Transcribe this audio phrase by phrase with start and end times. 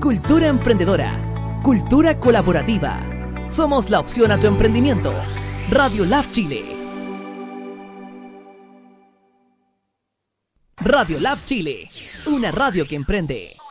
[0.00, 1.20] Cultura emprendedora.
[1.64, 3.00] Cultura colaborativa.
[3.48, 5.12] Somos la opción a tu emprendimiento.
[5.68, 6.64] Radio Lab Chile.
[10.76, 11.88] Radio Lab Chile.
[12.26, 13.61] Una radio que emprende.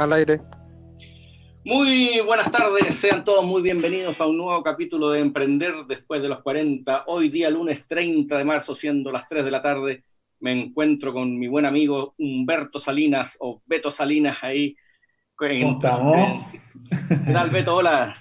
[0.00, 0.40] Al aire.
[1.62, 6.30] Muy buenas tardes, sean todos muy bienvenidos a un nuevo capítulo de Emprender después de
[6.30, 7.04] los 40.
[7.06, 10.04] Hoy día lunes 30 de marzo, siendo las 3 de la tarde,
[10.38, 14.74] me encuentro con mi buen amigo Humberto Salinas o Beto Salinas ahí.
[15.36, 16.46] ¿Cómo estamos?
[17.26, 17.76] ¿Qué tal, Beto?
[17.76, 18.16] Hola.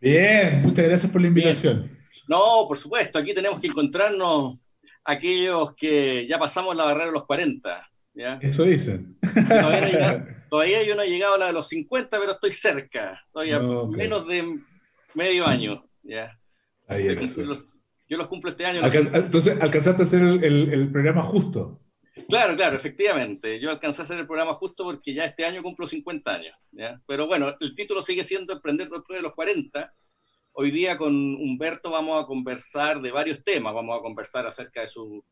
[0.00, 1.90] Bien, muchas gracias por la invitación.
[2.28, 4.58] No, por supuesto, aquí tenemos que encontrarnos
[5.04, 7.84] aquellos que ya pasamos la barrera de los 40.
[8.14, 8.38] ¿ya?
[8.40, 9.16] Eso dicen.
[10.56, 13.22] Todavía, yo no he llegado a la de los 50, pero estoy cerca.
[13.26, 14.58] Estoy a No, menos de
[15.14, 15.84] medio año.
[16.02, 16.38] ¿ya?
[16.88, 17.66] Ahí Yo los,
[18.08, 18.80] yo los cumplo este año.
[18.84, 21.80] Entonces, alcanzaste a hacer el, el- el programa justo.
[22.28, 23.60] Claro, claro, efectivamente.
[23.60, 26.56] Yo alcancé a hacer el programa justo porque ya este año cumplo 50 años.
[26.72, 27.00] ¿ya?
[27.06, 29.92] Pero bueno, el título sigue siendo Emprender después de los 40.
[30.52, 33.74] Hoy día con Humberto vamos a conversar de varios temas.
[33.74, 35.22] Vamos a conversar acerca de su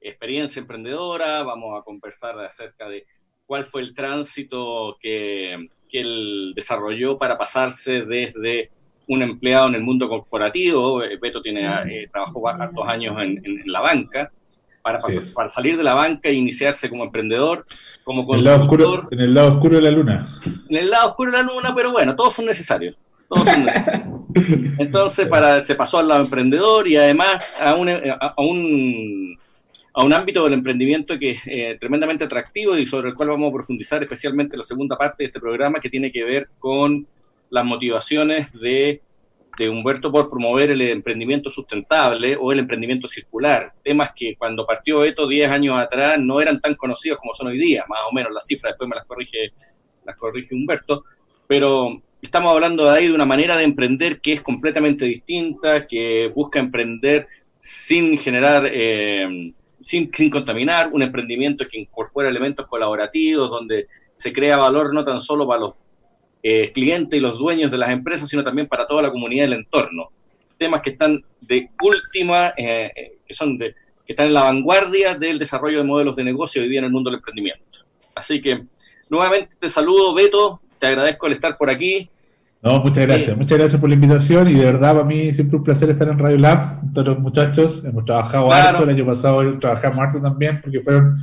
[0.00, 3.06] experiencia emprendedora, vamos a conversar acerca de
[3.46, 8.70] cuál fue el tránsito que, que él desarrolló para pasarse desde
[9.06, 11.02] un empleado en el mundo corporativo.
[11.02, 14.30] Eh, Beto tiene, eh, trabajó hartos años en, en- en la banca.
[14.82, 14.98] Para,
[15.34, 17.64] para salir de la banca e iniciarse como emprendedor,
[18.02, 20.40] como En el, lado oscuro, consultor, en el lado oscuro de la luna.
[20.68, 22.94] en el lado oscuro de la luna, pero bueno, todos son necesarios.
[23.26, 24.08] Todos son necesarios.
[24.78, 29.38] Entonces, para, se pasó al lado emprendedor y además a un, a un,
[29.96, 33.50] a un ámbito del emprendimiento que es eh, tremendamente atractivo y sobre el cual vamos
[33.50, 37.06] a profundizar especialmente en la segunda parte de este programa que tiene que ver con
[37.50, 39.00] las motivaciones de,
[39.56, 43.72] Humberto por promover el emprendimiento sustentable o el emprendimiento circular.
[43.84, 47.58] Temas que cuando partió esto 10 años atrás no eran tan conocidos como son hoy
[47.58, 49.52] día, más o menos las cifras, después me las corrige,
[50.04, 51.04] las corrige Humberto,
[51.46, 56.32] pero estamos hablando de ahí de una manera de emprender que es completamente distinta, que
[56.34, 59.52] busca emprender sin generar, eh,
[59.84, 65.20] sin, sin contaminar, un emprendimiento que incorpora elementos colaborativos, donde se crea valor no tan
[65.20, 65.74] solo para los
[66.42, 69.58] eh, clientes y los dueños de las empresas, sino también para toda la comunidad del
[69.60, 70.08] entorno.
[70.56, 73.74] Temas que están de última, eh, eh, que son de,
[74.06, 76.90] que están en la vanguardia del desarrollo de modelos de negocio hoy día en el
[76.90, 77.80] mundo del emprendimiento.
[78.14, 78.62] Así que
[79.10, 82.08] nuevamente te saludo, Beto, te agradezco el estar por aquí.
[82.64, 83.36] No, muchas gracias.
[83.36, 86.18] Muchas gracias por la invitación y de verdad para mí siempre un placer estar en
[86.18, 87.84] Radio Lab con todos los muchachos.
[87.84, 88.68] Hemos trabajado Claro.
[88.70, 91.14] harto, el año pasado trabajamos harto también porque fueron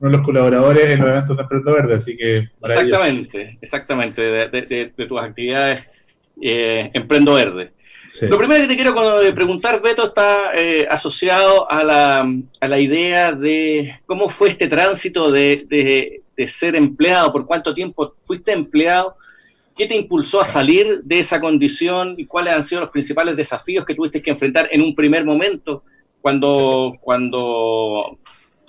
[0.00, 2.48] uno de los colaboradores en los eventos de Emprendo Verde, así que.
[2.64, 5.86] Exactamente, exactamente, de, de- de- de tus actividades
[6.42, 7.72] eh, Emprendo Verde.
[8.08, 8.26] Sí.
[8.26, 12.28] Lo primero que te quiero eh, preguntar, Beto, está eh, asociado a la,
[12.60, 17.74] a la idea de cómo fue este tránsito de, de- de ser empleado, por cuánto
[17.74, 19.16] tiempo fuiste empleado,
[19.78, 23.84] qué te impulsó a salir de esa condición y cuáles han sido los principales desafíos
[23.84, 25.84] que tuviste que enfrentar en un primer momento
[26.20, 28.18] cuando, cuando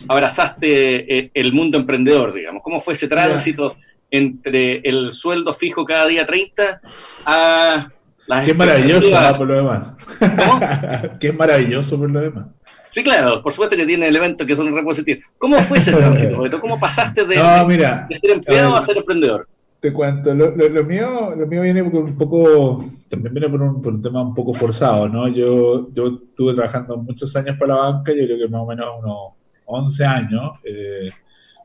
[0.07, 2.61] abrazaste eh, el mundo emprendedor, digamos.
[2.63, 3.75] ¿Cómo fue ese tránsito
[4.11, 6.79] entre el sueldo fijo cada día 30
[7.25, 7.89] a
[8.27, 9.95] las Qué maravilloso por lo demás.
[10.19, 10.59] ¿Cómo?
[11.19, 12.45] Qué maravilloso por lo demás.
[12.89, 15.25] Sí, claro, por supuesto que tiene elementos que son repositivos.
[15.39, 16.61] ¿Cómo fue ese tránsito?
[16.61, 19.47] ¿Cómo pasaste de, No, mira, de ser empleado a ser emprendedor?
[19.79, 23.61] Te cuento, lo, lo- lo mío, lo mío viene por un poco, también viene por
[23.61, 25.29] un, por un tema un poco forzado, ¿no?
[25.29, 28.87] Yo, yo estuve trabajando muchos años para la banca, yo creo que más o menos
[29.01, 29.17] unos
[29.65, 31.09] 11 años, eh,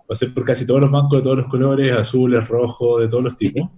[0.06, 3.36] pasé por casi todos los bancos de todos los colores, azules, rojos, de todos los
[3.36, 3.68] tipos.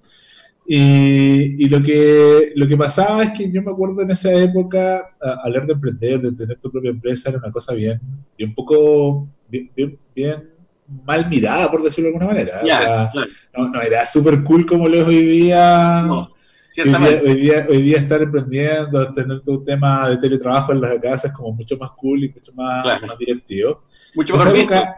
[0.68, 5.16] Y, y lo, que, lo que pasaba es que yo me acuerdo en esa época,
[5.44, 8.00] hablar de emprender, de tener tu propia empresa, era una cosa bien,
[8.40, 10.50] un poco, bien, bien, bien
[11.04, 12.60] mal mirada, por decirlo de alguna manera.
[12.62, 13.28] O Ya, sea, claro.
[13.56, 16.02] no, no era súper cool como lo es hoy día.
[16.06, 16.30] No,
[16.78, 20.98] hoy, día hoy, día, hoy día estar emprendiendo, tener tu tema de teletrabajo en las
[21.00, 23.06] casas es como mucho más cool y mucho más, Claro.
[23.06, 23.82] más divertido.
[24.14, 24.96] Mucho época,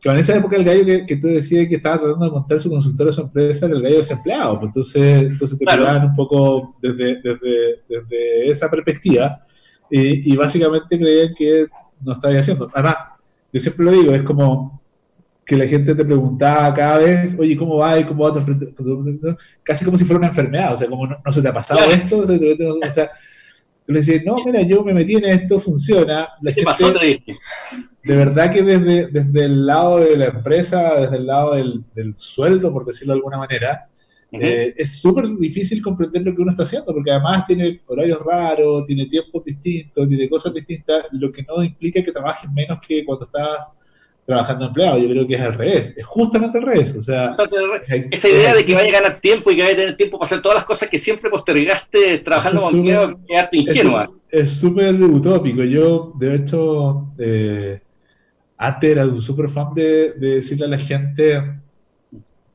[0.00, 2.60] que en esa época el gallo que, que tú decías que estaba tratando de montar
[2.60, 4.58] su consultorio a su empresa era el gallo desempleado.
[4.60, 5.80] Pues entonces, entonces te Claro.
[5.82, 9.42] miraban un poco desde, desde, desde esa perspectiva
[9.90, 11.66] y, y básicamente creían que
[12.04, 12.70] no estaba haciendo.
[12.74, 12.96] Además,
[13.52, 14.82] yo siempre lo digo, es como
[15.46, 17.98] que la gente te preguntaba cada vez, oye, ¿cómo va?
[18.00, 19.38] ¿Y cómo va tu emprendimiento?
[19.62, 21.78] Casi como si fuera una enfermedad, o sea, como no, no se te ha pasado
[21.78, 21.92] Claro.
[21.92, 23.10] esto, o sea, o sea,
[23.84, 26.28] tú le decías, no, mira, yo me metí en esto, funciona.
[26.42, 31.26] La ¿Qué pasó, de verdad que desde, desde el lado de la empresa, desde el
[31.26, 33.88] lado del, del sueldo, por decirlo de alguna manera,
[34.32, 38.84] eh, es súper difícil comprender lo que uno está haciendo, porque además tiene horarios raros,
[38.84, 43.24] tiene tiempos distintos, tiene cosas distintas, lo que no implica que trabajes menos que cuando
[43.26, 43.72] estás
[44.26, 44.98] trabajando empleado.
[44.98, 46.94] Yo creo que es al revés, es justamente al revés.
[46.96, 47.36] O sea,
[48.10, 50.26] esa idea de que vaya a ganar tiempo y que vaya a tener tiempo para
[50.26, 54.10] hacer todas las cosas que siempre postergaste trabajando como empleado es harto ingenua.
[54.28, 55.62] Es súper utópico.
[55.62, 57.80] Yo, de hecho, eh,
[58.58, 61.42] antes era un súper fan de, de decirle a la gente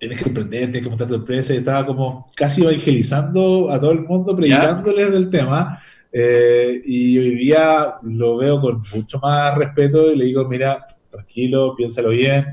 [0.01, 3.91] tienes que emprender, tienes que montar tu empresa, y estaba como casi evangelizando a todo
[3.91, 5.79] el mundo, predicándoles del tema,
[6.12, 11.75] eh, y hoy día lo veo con mucho más respeto y le digo, mira, tranquilo,
[11.75, 12.48] piénsalo bien,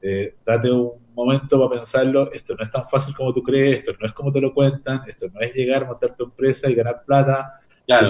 [0.00, 3.92] eh, date un momento para pensarlo, esto no es tan fácil como tú crees, esto
[4.00, 7.02] no es como te lo cuentan, esto no es llegar, montar tu empresa y ganar
[7.04, 7.50] plata,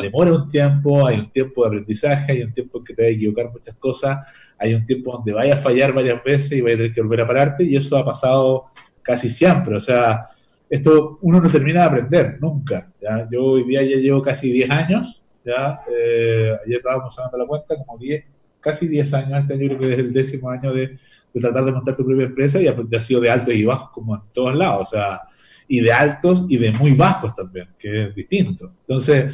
[0.03, 3.09] demora un tiempo, hay un tiempo de aprendizaje, hay un tiempo en que te vas
[3.09, 4.27] a equivocar muchas cosas,
[4.59, 7.21] hay un tiempo donde vayas a fallar varias veces y vayas a tener que volver
[7.23, 8.67] a pararte, y eso ha pasado
[9.03, 10.27] casi siempre, o sea,
[10.69, 12.93] esto uno no termina de aprender, nunca.
[13.01, 13.27] ¿ya?
[13.31, 17.75] Yo hoy día ya llevo casi 10 años, ya, eh, ayer estábamos dando la cuenta,
[17.77, 18.25] como 10,
[18.71, 20.99] casi 10 años, este año creo que desde el décimo año de,
[21.41, 24.23] tratar de montar tu propia empresa y ha, sido de altos y bajos como en
[24.33, 25.23] todos lados, o sea,
[25.67, 28.73] y de altos y de muy bajos también, que es distinto.
[28.81, 29.27] Entonces,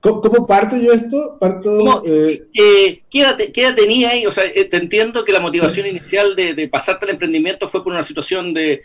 [0.00, 1.36] ¿Cómo, parto yo esto?
[1.40, 4.24] Parto, eh, eh, ¿qué, edad, tenía ahí?
[4.26, 7.92] O sea, eh, te entiendo que la motivación inicial de, pasarte al emprendimiento fue por
[7.92, 8.82] una situación de,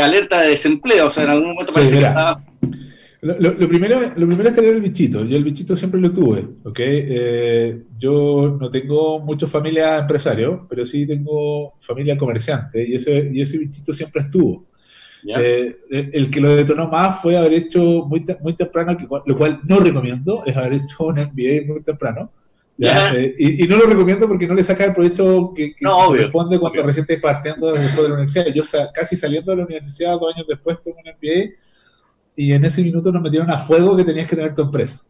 [0.00, 1.06] alerta de desempleo.
[1.06, 2.40] O sea, en algún momento parece que estaba...
[3.38, 5.24] Lo, primero, lo primero es tener el bichito.
[5.24, 6.80] Yo el bichito siempre lo tuve, ¿ok?
[7.98, 13.58] yo no tengo mucha familia empresario, pero sí tengo familia comerciante y ese, y ese
[13.58, 14.66] bichito siempre estuvo.
[15.24, 19.60] Eh, eh, el que lo detonó más fue haber hecho muy, muy temprano, lo cual
[19.64, 22.30] no recomiendo, es haber hecho un MBA muy temprano.
[22.78, 26.82] Eh, y, no lo recomiendo porque no le saca el provecho que, que corresponde cuando
[26.82, 28.46] recién estás partiendo después de la universidad.
[28.54, 28.62] Yo
[28.92, 31.54] casi saliendo de la universidad, dos años después, tuve un MBA
[32.36, 35.00] y en ese minuto nos metieron a fuego que tenías que tener tu empresa.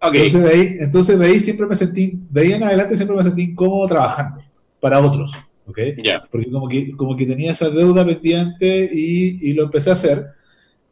[0.00, 3.22] Entonces, de ahí, entonces de ahí siempre me sentí, de ahí en adelante siempre me
[3.22, 4.42] sentí incómodo trabajando
[4.78, 5.32] para otros.
[5.66, 5.78] ¿ok?
[6.30, 10.26] Porque como que, como que tenía esa deuda pendiente y, y, lo empecé a hacer.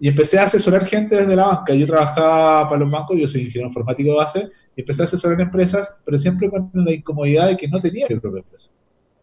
[0.00, 1.74] Y empecé a asesorar gente desde la banca.
[1.74, 5.40] Yo trabajaba para los bancos, yo soy ingeniero informático de base, y empecé a asesorar
[5.40, 8.70] empresas, pero siempre con la incomodidad de que no tenía mi propia empresa.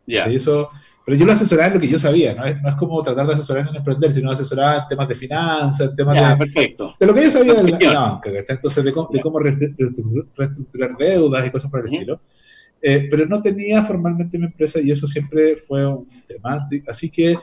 [0.07, 0.69] eso,
[1.05, 2.45] pero yo lo asesoraba en lo que yo sabía, ¿no?
[2.45, 5.89] Es, no es como tratar de asesorar en emprender, sino asesorar en temas de finanzas,
[5.89, 6.95] en temas de, perfecto.
[6.99, 11.71] de lo que yo sabía de la, banca, Entonces, de, cómo reestructurar deudas y cosas
[11.71, 12.21] por el estilo.
[12.83, 16.65] Eh, pero no tenía formalmente mi empresa y eso siempre fue un tema.
[16.87, 17.37] Así que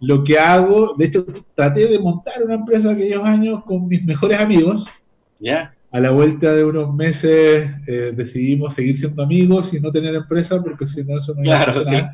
[0.00, 1.24] lo que hago, de hecho,
[1.54, 4.86] traté de montar una empresa aquellos años con mis mejores amigos.
[5.38, 5.74] Ya.
[5.92, 10.62] A la vuelta de unos meses eh, decidimos seguir siendo amigos y no tener empresa
[10.62, 12.08] porque si no eso no claro, iba a Me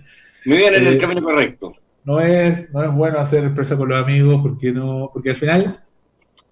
[0.54, 1.74] viene en el eh, camino correcto.
[2.04, 5.80] No es, no es bueno hacer empresa con los amigos porque no, porque al final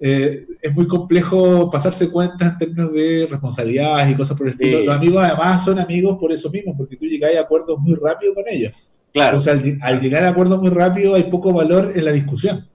[0.01, 4.81] eh, es muy complejo pasarse cuentas en términos de responsabilidades y cosas por el estilo.
[4.81, 8.35] Los amigos además son amigos por eso mismo, porque tú llegas a acuerdos muy rápido
[8.35, 8.91] con ellos.
[9.13, 9.37] Claro.
[9.37, 12.67] O sea, al, llegar a acuerdos muy rápido hay poco valor en la discusión.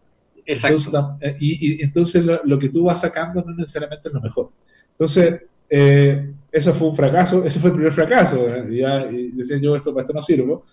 [0.45, 1.17] Exacto.
[1.21, 4.49] Eh, y, entonces lo, que tú vas sacando no necesariamente es lo mejor.
[4.91, 8.47] Entonces, eh, eso fue un fracaso, ese fue el primer fracaso.
[8.71, 10.65] Ya decía yo, esto para esto no sirvo.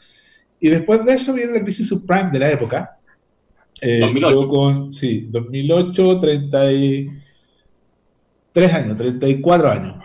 [0.61, 2.97] Y después de eso viene la crisis subprime de la época,
[3.81, 4.49] eh, 2008.
[4.49, 9.97] con, sí, 2008, 33 años, 34 años.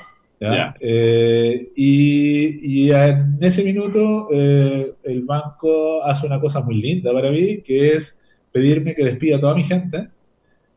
[0.79, 7.29] Eh, y, y, en ese minuto eh, el banco hace una cosa muy linda para
[7.29, 8.19] mí, que es
[8.51, 10.09] pedirme que despida a toda mi gente.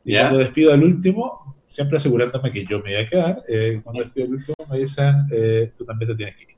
[0.04, 4.02] Y cuando despido al último, siempre asegurándome que yo me voy a quedar, eh, cuando
[4.02, 5.14] despido al último me dicen,
[5.74, 6.48] tú también te tienes que ir.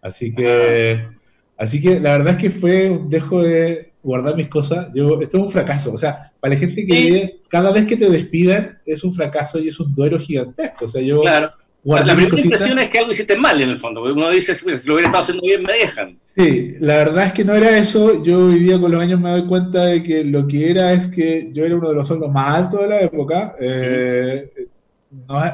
[0.00, 1.17] Así que, ah.
[1.58, 5.42] Así que la verdad es que fue dejo de, guardar mis cosas, yo, esto es
[5.42, 5.92] un fracaso.
[5.92, 9.68] O sea, para la gente que cada vez que te despiden es un fracaso y
[9.68, 10.86] es un duelo gigantesco.
[10.86, 11.22] O sea, yo.
[11.22, 11.52] Claro.
[11.84, 14.66] La primera impresión es que algo hiciste mal en el fondo, porque uno dice, si
[14.66, 16.16] lo hubiera estado haciendo bien, me dejan.
[16.36, 18.22] Sí, la verdad es que no era eso.
[18.22, 21.48] Yo vivía con los años, me doy cuenta de que lo que era es que
[21.52, 23.54] yo era uno de los sueldos más altos de la época.
[23.60, 24.50] Eh,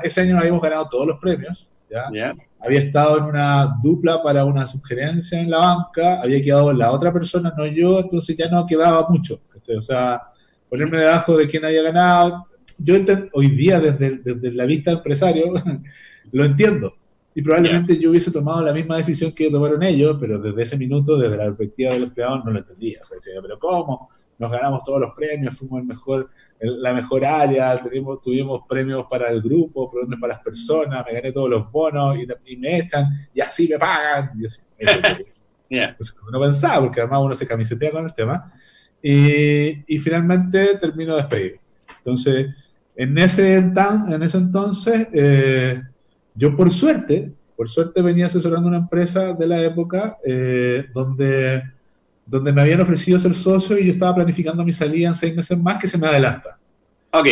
[0.02, 1.70] ese año habíamos ganado todos los premios.
[1.91, 2.35] ¿Ya?
[2.61, 7.12] había estado en una dupla para una sugerencia en la banca, había quedado la otra
[7.12, 9.41] persona, no yo, entonces ya no quedaba mucho.
[9.76, 10.23] O sea,
[10.69, 12.47] ponerme debajo de quién había ganado.
[12.79, 12.95] Yo
[13.33, 15.53] hoy día, desde, desde, la vista empresario,
[16.33, 16.95] lo entiendo.
[17.35, 21.19] Y probablemente yo hubiese tomado la misma decisión que tomaron ellos, pero desde ese minuto,
[21.19, 23.00] desde la perspectiva del empleado, no lo entendía.
[23.03, 24.09] O sea, decía, pero ¿cómo?
[24.38, 26.31] nos ganamos todos los premios, fuimos el mejor,
[26.64, 31.33] la mejor área, tuvimos, tuvimos premios para el grupo, premios para las personas, me gané
[31.33, 34.33] todos los bonos y, me echan y así me pagan.
[34.38, 34.61] Y así,
[36.33, 38.52] no pensaba, porque además uno se camisetea con el tema.
[39.02, 41.59] Y, y finalmente termino despedido.
[41.99, 42.49] Entonces,
[42.97, 45.83] en ese, en ese entonces, eh,
[46.35, 51.62] yo por suerte, por suerte venía asesorando una empresa de la época eh, donde,
[52.26, 55.59] donde me habían ofrecido ser socio y yo estaba planificando mi salida en seis meses
[55.59, 56.59] más que se me adelanta.
[57.12, 57.28] Ok.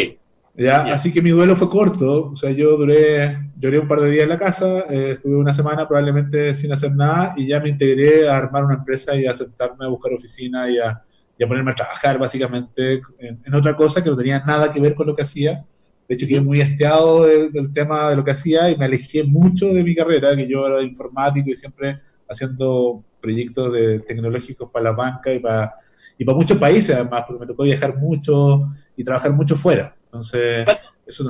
[0.54, 0.82] ¿Ya?
[0.82, 4.24] Así que mi duelo fue corto, o sea, yo duré, lloré un par de días
[4.24, 8.28] en la casa, eh, estuve una semana probablemente sin hacer nada y ya me integré
[8.28, 11.02] a armar una empresa y a sentarme a buscar oficina y a,
[11.38, 14.94] y a ponerme a trabajar básicamente en, otra cosa que no tenía nada que ver
[14.94, 15.64] con lo que hacía.
[16.06, 19.68] De hecho, quedé muy hastiado del tema de lo que hacía y me alejé mucho
[19.68, 24.92] de mi carrera, que yo era informático y siempre haciendo proyectos de, tecnológicos para la
[24.92, 25.72] banca y para,
[26.18, 29.96] y para muchos países, además, porque me tocó viajar mucho y trabajar mucho fuera.
[30.04, 30.66] Entonces,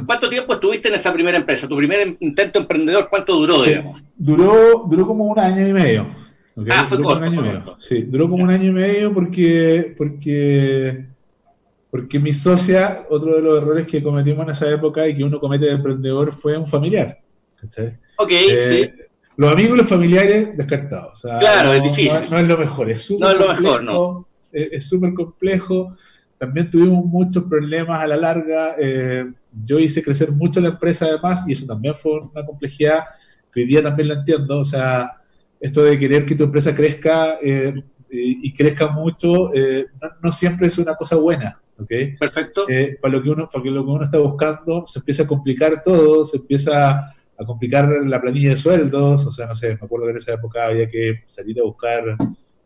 [0.07, 1.67] ¿Cuánto, tiempo estuviste en esa primera empresa?
[1.67, 4.03] ¿Tu primer intento emprendedor cuánto duró, digamos?
[4.17, 6.07] Duró, duró como un año y medio.
[6.71, 11.07] Ah, fue duró corto, Sí, duró como un año y medio porque, porque,
[11.91, 15.41] porque mi socia, otro de los errores que cometimos en esa época y que uno
[15.41, 17.19] comete de emprendedor fue un familiar.
[18.17, 19.03] Ok, eh, sí.
[19.37, 21.21] Los amigos y los familiares descartados.
[21.21, 22.31] claro, es difícil.
[22.31, 24.29] No, es lo mejor, es súper no es mejor, no.
[24.53, 25.97] Es súper complejo.
[26.37, 28.75] También tuvimos muchos problemas a la larga.
[28.79, 29.33] Eh,
[29.65, 33.05] yo hice crecer mucho la empresa además y eso también fue una complejidad
[33.53, 34.61] que hoy día también lo entiendo.
[34.61, 35.13] O sea,
[35.61, 37.75] esto de querer que tu empresa crezca eh,
[38.11, 39.87] y, crezca mucho eh,
[40.23, 41.61] no, siempre es una cosa buena.
[41.79, 42.17] ¿okay?
[42.17, 42.69] Perfecto.
[42.69, 45.81] Eh, para, lo que uno, para lo que uno está buscando, se empieza a complicar
[45.83, 49.27] todo, se empieza a complicar la planilla de sueldos.
[49.27, 52.17] O sea, no sé, me acuerdo que en esa época había que salir a buscar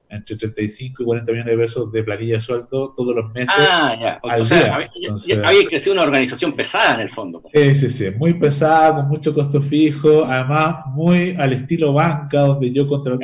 [0.08, 3.54] entre 35 y 40 millones de pesos de planilla de sueldo todos los meses.
[3.58, 4.38] Ah, ya.
[4.40, 7.42] o sea, Había, crecido una organización pesada en el fondo.
[7.52, 12.72] Sí, sí, sí, muy pesada, con mucho costo fijo, además muy al estilo banca, donde
[12.72, 13.18] yo contra,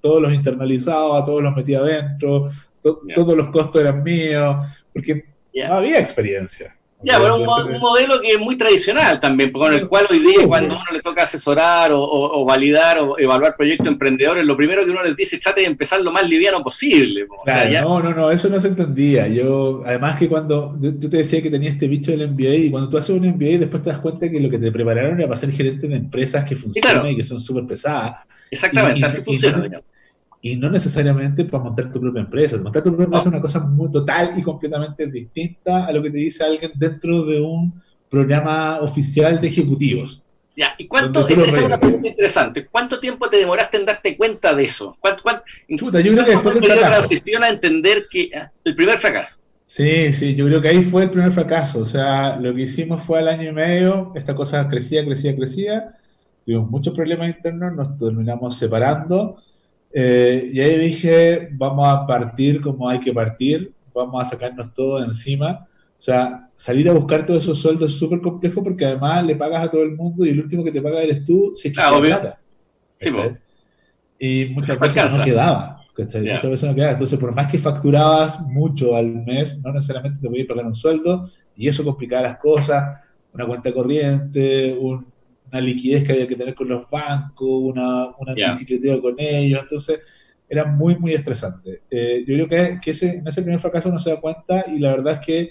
[0.00, 2.50] todos los internalizados, todos los metía adentro,
[2.80, 5.24] todos los costos eran míos, porque
[5.66, 6.76] no había experiencia.
[7.04, 10.74] Ya, pero un, modelo que es muy tradicional también, con el cual hoy día cuando
[10.74, 15.16] uno le toca asesorar o, validar o evaluar proyectos emprendedores, lo primero que uno les
[15.16, 17.26] dice, trate de empezar lo más liviano posible.
[17.82, 19.28] No, no, no, eso no se entendía.
[19.28, 22.88] Yo, además que cuando yo te decía que tenía este bicho del MBA y cuando
[22.88, 25.36] tú haces un MBA después te das cuenta que lo que te prepararon era para
[25.36, 28.26] ser gerente de empresas que funcionan y que son súper pesadas.
[28.50, 29.82] Exactamente, así funciona
[30.44, 32.58] y no necesariamente para montar tu propia empresa.
[32.58, 36.10] Montar tu propia empresa es una cosa muy total y completamente distinta a lo que
[36.10, 37.72] te dice alguien dentro de un
[38.10, 40.22] programa oficial de ejecutivos.
[40.54, 41.26] Ya, ¿y cuánto?
[41.26, 42.66] Esa es una pregunta interesante.
[42.66, 44.94] ¿Cuánto tiempo te demoraste en darte cuenta de eso?
[45.00, 45.44] ¿Cuánto, cuánto,
[45.78, 46.90] Chuta, yo creo que después del fracaso.
[46.90, 49.38] transición a entender que ah, el primer fracaso?
[49.66, 51.78] Sí, sí, yo creo que ahí fue el primer fracaso.
[51.78, 55.94] O sea, lo que hicimos fue al año y medio, esta cosa crecía, crecía, crecía.
[56.44, 59.38] Tuvimos muchos problemas internos, nos terminamos separando
[59.96, 65.02] eh, y ahí dije, vamos a partir como hay que partir, vamos a sacarnos todo
[65.04, 65.68] encima.
[65.96, 69.62] O sea, salir a buscar todos esos sueldos es súper complejo porque además le pagas
[69.62, 71.80] a todo el mundo y el último que te paga eres tú si es que
[71.80, 72.40] claro, plata.
[72.96, 73.10] Sí,
[74.18, 75.80] y muchas veces no quedaba.
[75.96, 76.92] Muchas veces no quedaba.
[76.92, 81.30] Entonces, por más que facturabas mucho al mes, no necesariamente te podías pagar un sueldo
[81.56, 83.00] y eso complicaba las cosas.
[83.32, 85.06] Una cuenta corriente, un,
[85.54, 90.00] una liquidez que había que tener con los bancos, una, una bicicleteo con ellos, entonces
[90.48, 91.82] era muy, muy estresante.
[91.88, 94.80] Eh, yo creo que, que ese, en ese primer fracaso uno se da cuenta y
[94.80, 95.50] la verdad es que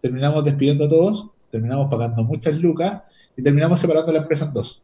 [0.00, 3.02] terminamos despidiendo a todos, terminamos pagando muchas lucas
[3.36, 4.82] y terminamos separando la empresa en dos.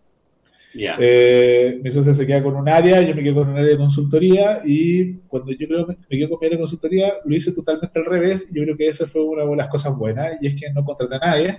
[1.00, 3.78] Eh, mi socio se queda con un área, yo me quedo con un área de
[3.78, 7.52] consultoría y cuando yo creo me, me quedo con mi área de consultoría lo hice
[7.52, 8.50] totalmente al revés.
[8.52, 11.14] Yo creo que esa fue una de las cosas buenas y es que no contraté
[11.14, 11.58] a nadie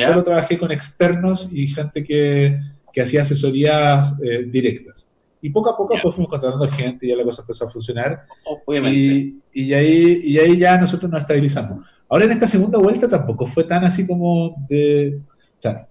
[0.00, 2.58] Solo trabajé con externos y gente que,
[2.92, 5.08] que hacía asesorías eh, directas.
[5.40, 8.26] Y poco a poco pues fuimos contratando gente y ya la cosa empezó a funcionar.
[8.68, 11.84] Y, y, ahí, y ahí ya nosotros nos estabilizamos.
[12.08, 15.18] Ahora en esta segunda vuelta tampoco fue tan así como de...
[15.18, 15.88] O sea,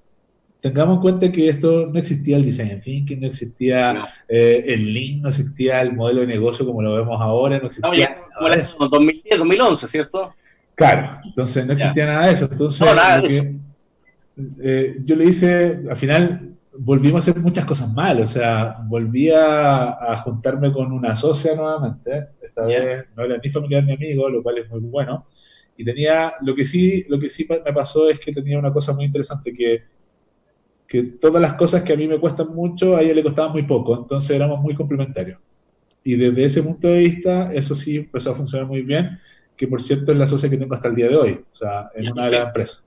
[0.62, 5.22] tengamos en cuenta que esto no existía el design thinking, no existía eh, el lean,
[5.22, 8.62] no existía el modelo de negocio como lo vemos ahora, no existía no, nada de
[8.62, 8.78] eso.
[8.80, 10.34] 2010, 2011, ¿cierto?
[10.76, 12.48] Claro, entonces no existía nada de eso.
[12.50, 13.44] Entonces, no, nada de eso
[14.62, 19.30] eh, yo le hice, al final volvimos a hacer muchas cosas mal, o sea, volví
[19.30, 24.42] a, juntarme con una socia nuevamente, esta vez no era ni familiar ni amigo, lo
[24.42, 25.26] cual es muy bueno,
[25.78, 28.94] y tenía, lo que sí, lo que sí me pasó es que tenía una cosa
[28.94, 29.84] muy interesante, que,
[30.88, 33.64] que todas las cosas que a mí me cuestan mucho, a ella le costaban muy
[33.64, 35.40] poco, entonces éramos muy complementarios.
[36.04, 39.20] Y desde ese punto de vista, eso sí empezó a funcionar muy bien,
[39.56, 41.90] que por cierto es la socia que tengo hasta el día de hoy, o sea,
[41.94, 42.84] en una de las empresas.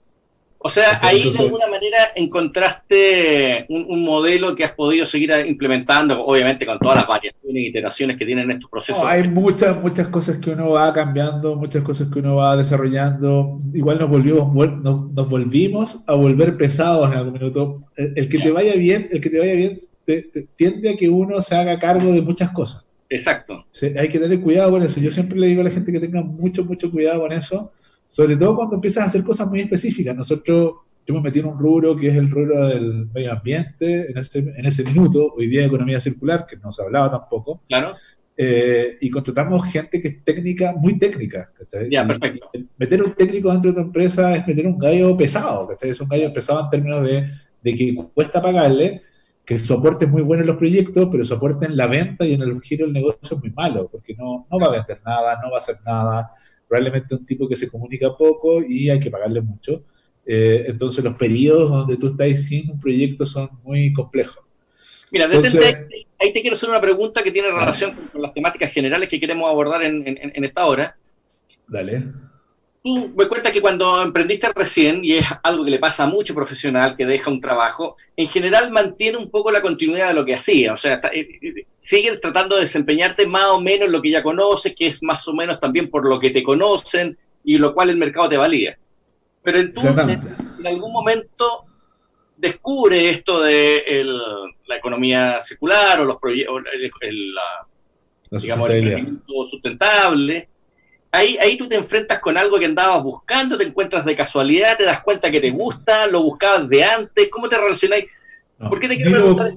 [0.66, 6.64] O sea, ahí de alguna manera encontraste un, modelo que has podido seguir implementando, obviamente
[6.64, 9.04] con todas las variaciones e iteraciones que tienen estos procesos.
[9.04, 13.58] hay muchas, muchas cosas que uno va cambiando, muchas cosas que uno va desarrollando.
[13.74, 17.82] Igual nos volvimos, nos, volvimos a volver pesados en algún minuto.
[17.94, 19.76] El, que te vaya bien, el que te vaya bien,
[20.56, 22.82] tiende a que uno se haga cargo de muchas cosas.
[23.10, 23.66] Exacto.
[23.98, 24.98] hay que tener cuidado con eso.
[24.98, 27.70] Yo siempre le digo a la gente que tenga mucho, mucho cuidado con eso
[28.14, 30.14] sobre todo cuando empiezas a hacer cosas muy específicas.
[30.14, 34.16] Nosotros, yo me metí en un rubro que es el rubro del medio ambiente en
[34.16, 37.62] ese, en ese minuto, hoy día economía circular, que no se hablaba tampoco.
[37.66, 37.96] Claro.
[38.36, 41.50] Eh, y contratamos gente que es técnica, muy técnica.
[41.90, 42.48] Ya, perfecto.
[42.78, 45.90] meter un técnico dentro de tu empresa es meter un gallo pesado, ¿cachai?
[45.90, 47.28] Es un gallo pesado en términos de,
[47.64, 49.02] de que cuesta pagarle,
[49.44, 52.60] que soporte muy bueno en los proyectos, pero soporte en la venta y en el
[52.60, 55.56] giro del negocio es muy malo, porque no, no va a vender nada, no va
[55.56, 56.30] a hacer nada,
[56.74, 59.84] probablemente un tipo que se comunica poco y hay que pagarle mucho.
[60.26, 64.42] Eh, entonces los periodos donde tú estás sin un proyecto son muy complejos.
[65.12, 69.20] Mira, ahí te quiero hacer una pregunta que tiene relación con, las temáticas generales que
[69.20, 70.96] queremos abordar en, en esta hora.
[71.68, 72.08] Dale.
[72.82, 76.34] Tú me cuentas que cuando emprendiste recién, y es algo que le pasa a mucho
[76.34, 80.34] profesional que deja un trabajo, en general mantiene un poco la continuidad de lo que
[80.34, 80.72] hacía.
[80.72, 84.74] O sea, eh, eh, siguen tratando de desempeñarte más o menos lo que ya conoces,
[84.74, 87.96] que es más o menos también por lo que te conocen y lo cual el
[87.96, 88.78] mercado te valía.
[89.42, 91.64] Pero en, en, algún momento
[92.36, 94.04] descubre esto de
[94.66, 96.62] la economía circular o los proyectos,
[98.30, 100.48] digamos, el sustentable
[101.14, 104.82] Ahí, ahí tú te enfrentas con algo que andabas buscando, te encuentras de casualidad, te
[104.82, 108.06] das cuenta que te gusta, lo buscabas de antes, ¿cómo te relacionáis?
[108.58, 109.52] ¿Por qué te quiero preguntar?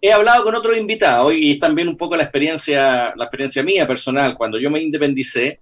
[0.00, 4.36] He hablado con otros invitados y también un poco la experiencia, la experiencia mía personal.
[4.36, 5.58] Cuando yo me independicé,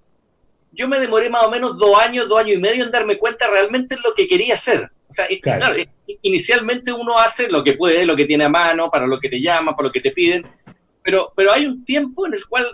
[0.72, 3.46] yo me demoré más o menos dos años, dos años y medio en darme cuenta
[3.48, 4.90] realmente lo que quería hacer.
[5.08, 5.76] O sea, claro.
[6.22, 9.40] inicialmente uno hace lo que puede, lo que tiene a mano, para lo que te
[9.40, 10.44] llaman, para lo que te piden,
[11.02, 12.66] pero, pero hay un tiempo en el cual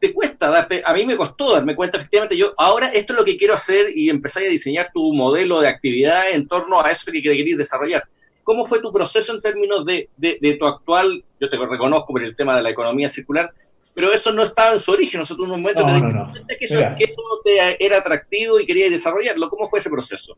[0.00, 3.36] te cuesta, a mí me costó darme cuenta, efectivamente, yo ahora esto es lo que
[3.36, 7.22] quiero hacer y empezar a diseñar tu modelo de actividad en torno a eso que
[7.22, 8.02] querías desarrollar.
[8.44, 12.34] ¿Cómo fue tu proceso en términos de, de, tu actual, yo te reconozco por el
[12.34, 13.52] tema de la economía circular,
[13.94, 16.80] pero eso no estaba en su origen, nosotros en un momento te cuenta que, eso,
[16.96, 19.48] que eso, te era atractivo y querías desarrollarlo.
[19.50, 20.36] ¿Cómo fue ese proceso?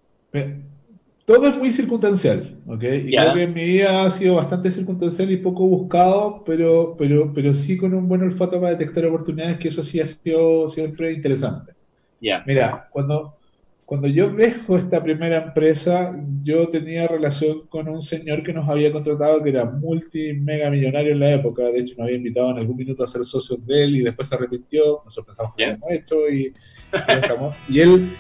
[1.25, 2.83] todo es muy circunstancial, ¿ok?
[2.83, 7.33] Y creo que en mi vida ha sido bastante circunstancial y poco buscado, pero, pero,
[7.33, 11.13] pero sí con un buen olfato para detectar oportunidades, que eso sí ha sido siempre
[11.13, 11.73] interesante.
[12.21, 12.43] Ya.
[12.47, 13.37] Mira, cuando,
[13.87, 18.91] cuando yo dejo esta primera empresa, yo tenía relación con un señor que nos había
[18.91, 22.59] contratado, que era multi, mega millonario en la época, de hecho nos había invitado en
[22.59, 25.73] algún minuto a ser socios de él y después se arrepintió, nosotros pensamos que lo
[25.75, 26.53] hemos hecho y,
[27.69, 28.13] y, y él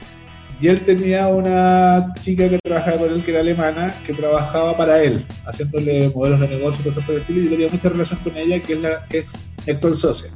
[0.61, 5.03] y él tenía una chica que trabajaba con él, que era alemana, que trabajaba para
[5.03, 8.37] él, haciéndole modelos de negocio y cosas por el estilo, y tenía mucha relación con
[8.37, 9.33] ella, que es la es
[9.69, 10.31] actual socia.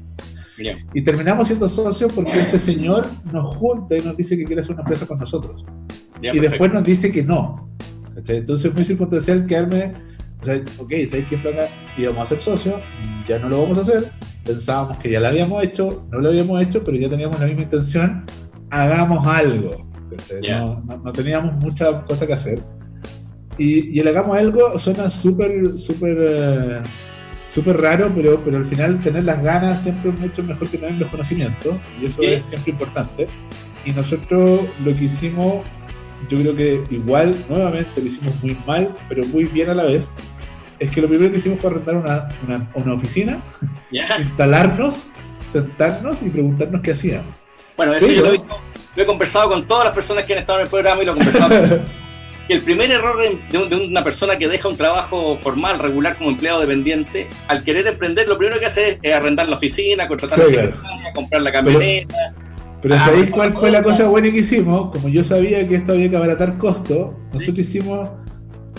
[0.95, 4.73] Y terminamos siendo socios porque este señor nos junta y nos dice que quiere hacer
[4.73, 5.65] una empresa con nosotros.
[6.21, 7.69] y después nos dice que no.
[8.27, 9.93] Entonces es muy circunstancial quedarme,
[10.41, 11.69] o sea, ok, ¿sabéis qué flaca?
[11.97, 12.81] Íbamos a ser socios,
[13.29, 14.13] ya no lo vamos a hacer,
[14.45, 17.63] pensábamos que ya lo habíamos hecho, no lo habíamos hecho, pero ya teníamos la misma
[17.63, 18.25] intención,
[18.71, 19.89] hagamos algo.
[21.05, 22.61] No, teníamos mucha cosa que hacer.
[23.57, 26.83] Y, y el hagamos algo suena súper, súper, eh,
[27.59, 30.95] súper raro, pero, pero al final tener las ganas siempre es mucho mejor que tener
[30.95, 33.27] los conocimientos, y eso es siempre importante.
[33.85, 35.65] Y nosotros lo que hicimos,
[36.29, 40.13] yo creo que igual, nuevamente, lo hicimos muy mal, pero muy bien a la vez,
[40.79, 43.43] es que lo primero que hicimos fue arrendar una, una, oficina,
[44.21, 45.07] instalarnos,
[45.41, 47.35] sentarnos y preguntarnos qué hacíamos.
[47.77, 48.41] Bueno, eso yo lo he
[48.97, 51.13] lo he conversado con todas las personas que han estado en el programa y lo
[51.13, 51.81] he conversado.
[52.55, 57.29] el primer error de, una persona que deja un trabajo formal, regular como empleado dependiente,
[57.49, 61.43] al querer emprender, lo primero que hace es, arrendar la oficina, contratar sí, la comprar
[61.43, 62.35] la camioneta.
[62.81, 64.93] Pero, ah, ¿sabéis cuál fue la cosa buena que hicimos?
[64.93, 68.09] Como yo sabía que esto había que abaratar costos, nosotros hicimos,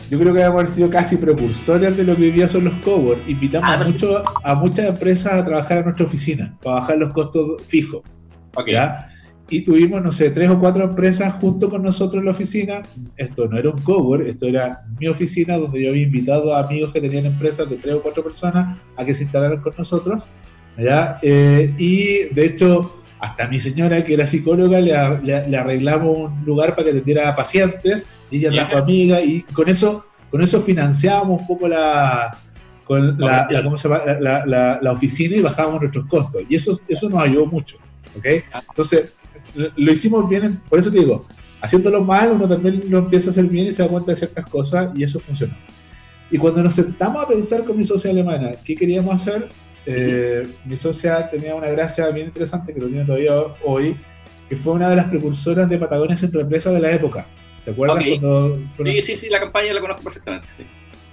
[0.10, 3.28] yo creo que haber sido casi precursores de lo que hoy día son los cowork.
[3.28, 7.62] Invitamos ah, mucho, a muchas empresas a trabajar en nuestra oficina, para bajar los costos
[7.68, 8.02] fijos.
[8.56, 8.76] Okay
[9.50, 12.82] y tuvimos, no sé, tres o cuatro empresas junto con nosotros en la oficina.
[13.18, 16.92] Esto no era un cowork, esto era mi oficina donde yo había invitado a amigos
[16.94, 20.24] que tenían empresas de tres o cuatro personas a que se instalaran con nosotros.
[21.22, 26.86] Eh, y de hecho, hasta mi señora, que era psicóloga, le, arreglamos un lugar para
[26.86, 31.48] que atendiera a pacientes y ella trajo amiga y con eso, con eso financiábamos un
[31.48, 32.38] poco la,
[32.86, 34.04] con la, ¿cómo se llama?
[34.82, 36.44] la, oficina y bajábamos nuestros costos.
[36.50, 37.78] Y eso, eso nos ayudó mucho.
[38.18, 38.44] ¿okay?
[38.70, 39.14] Entonces,
[39.76, 41.26] lo hicimos bien, por eso te digo,
[41.62, 44.46] haciéndolo mal, uno también lo empieza a hacer bien y se da cuenta de ciertas
[44.46, 45.56] cosas y eso funcionó.
[46.32, 49.50] Y cuando nos sentamos a pensar con mi socia alemana qué queríamos hacer,
[49.86, 53.34] eh, mi socia tenía una gracia bien interesante que lo tiene todavía
[53.64, 53.98] hoy,
[54.48, 57.26] que fue una de las precursoras de Patagonia entre empresas de la época.
[57.66, 60.50] ¿Te acuerdas cuando Sí, sí, sí, la campaña la conozco perfectamente.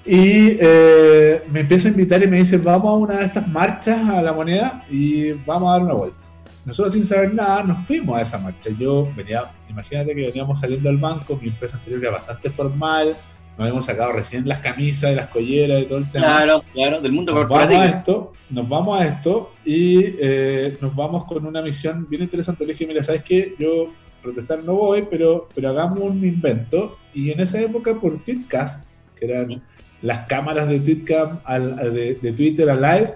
[0.04, 4.08] Y eh, me empieza a invitar y me dice, vamos a una de estas marchas
[4.08, 6.25] a la moneda y vamos a dar una vuelta.
[6.66, 8.70] Nosotros sin saber nada nos fuimos a esa marcha.
[8.76, 13.16] Yo venía, imagínate que veníamos saliendo del banco, mi empresa anterior era bastante formal,
[13.56, 16.26] nos habíamos sacado recién las camisas, y las colleras y todo el tema.
[16.26, 20.94] Claro, claro, del mundo nos Vamos a esto, nos vamos a esto y eh, nos
[20.94, 22.66] vamos con una misión bien interesante.
[22.66, 23.54] Le dije, mira, ¿sabes qué?
[23.58, 26.98] Yo protestar no voy, pero, pero hagamos un invento.
[27.14, 29.62] Y en esa época por Tweetcast, que eran
[30.02, 33.14] las cámaras de, Tweetcam, al, de, Twitter al live,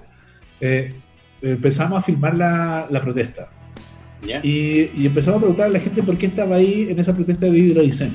[0.61, 0.95] eh,
[1.43, 3.49] empezamos a filmar la, protesta.
[4.43, 7.59] Y, empezamos a preguntar a la gente por qué estaba ahí en esa protesta de
[7.59, 8.15] hidrodiseño.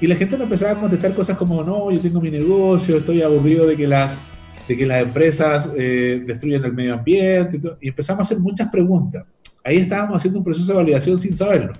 [0.00, 3.22] Y la gente nos empezaba a contestar cosas como, no, yo tengo mi negocio, estoy
[3.22, 4.20] aburrido de que las,
[4.68, 7.60] de que las empresas eh, destruyan el medio ambiente.
[7.80, 9.24] Y, empezamos a hacer muchas preguntas.
[9.64, 11.72] Ahí estábamos haciendo un proceso de validación sin saberlo.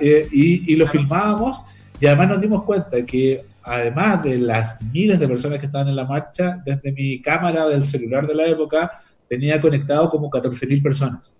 [0.00, 1.62] Eh, y, y, lo filmábamos
[1.98, 5.96] y además nos dimos cuenta que además de las miles de personas que estaban en
[5.96, 8.92] la marcha, desde mi cámara del celular de la época
[9.28, 11.36] tenía conectado como 14.000 personas.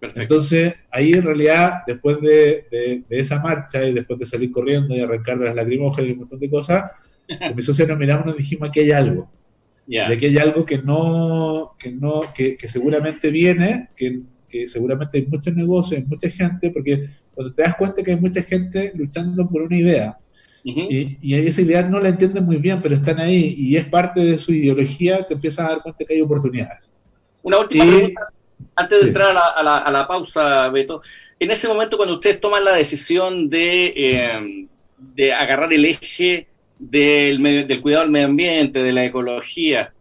[0.00, 5.38] Entonces, ahí en realidad, después de, esa marcha y después de salir corriendo y arrancar
[5.38, 6.90] de las lacrimógenas y un montón de cosas,
[7.28, 9.30] con mi socio nos miramos y nos dijimos que hay algo.
[9.86, 15.26] De que hay algo que no, que no, que, seguramente viene, que, que, seguramente hay
[15.26, 19.48] muchos negocios, hay mucha gente, porque cuando te das cuenta que hay mucha gente luchando
[19.48, 20.18] por una idea,
[20.64, 24.38] y, esa idea no la entienden muy bien, pero están ahí y es parte de
[24.38, 26.92] su ideología, te empiezas a dar cuenta que hay oportunidades.
[27.42, 28.22] Una última pregunta,
[28.76, 31.02] antes de entrar a la, a, la, pausa, Beto.
[31.38, 36.46] En ese momento, cuando ustedes toman la decisión de, eh, de agarrar el eje
[36.78, 39.92] del, del cuidado del medio ambiente, de la ecología,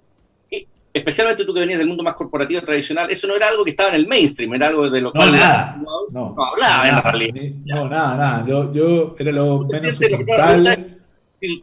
[0.93, 3.89] especialmente tú que venías del mundo más corporativo tradicional, eso no era algo que estaba
[3.89, 5.79] en el mainstream, era algo de lo cual nada,
[6.11, 7.55] no, no, hablaba en realidad.
[7.65, 8.45] No, nada, nada.
[8.47, 9.99] Yo, yo era lo menos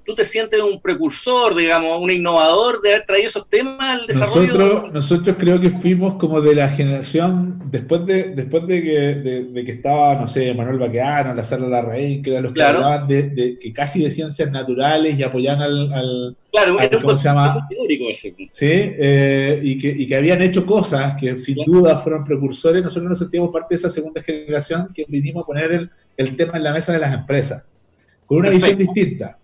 [0.05, 4.53] tú te sientes un precursor, digamos, un innovador de haber traído esos temas al desarrollo.
[4.53, 8.99] Nosotros, nosotros creo que fuimos como de la generación, después de, después de que,
[9.53, 13.07] de, que estaba, no sé, Manuel Baqueano, la Sala Larraín, que eran los que hablaban
[13.07, 17.67] de, que casi de ciencias naturales y apoyaban al, claro, era un se llama?
[17.71, 18.35] teórico ese.
[18.51, 22.83] Sí, eh, y, que, y que habían hecho cosas que sin duda fueron precursores.
[22.83, 26.57] Nosotros nos sentíamos parte de esa segunda generación que vinimos a poner el, el tema
[26.57, 27.65] en la mesa de las empresas,
[28.27, 29.39] con una visión distinta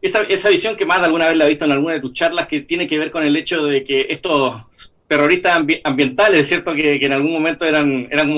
[0.00, 2.12] esa, esa, visión que más de alguna vez la he visto en alguna de tus
[2.12, 4.62] charlas, que tiene que ver con el hecho de que estos
[5.06, 8.30] terroristas ambientales, es cierto que, en algún momento eran, eran,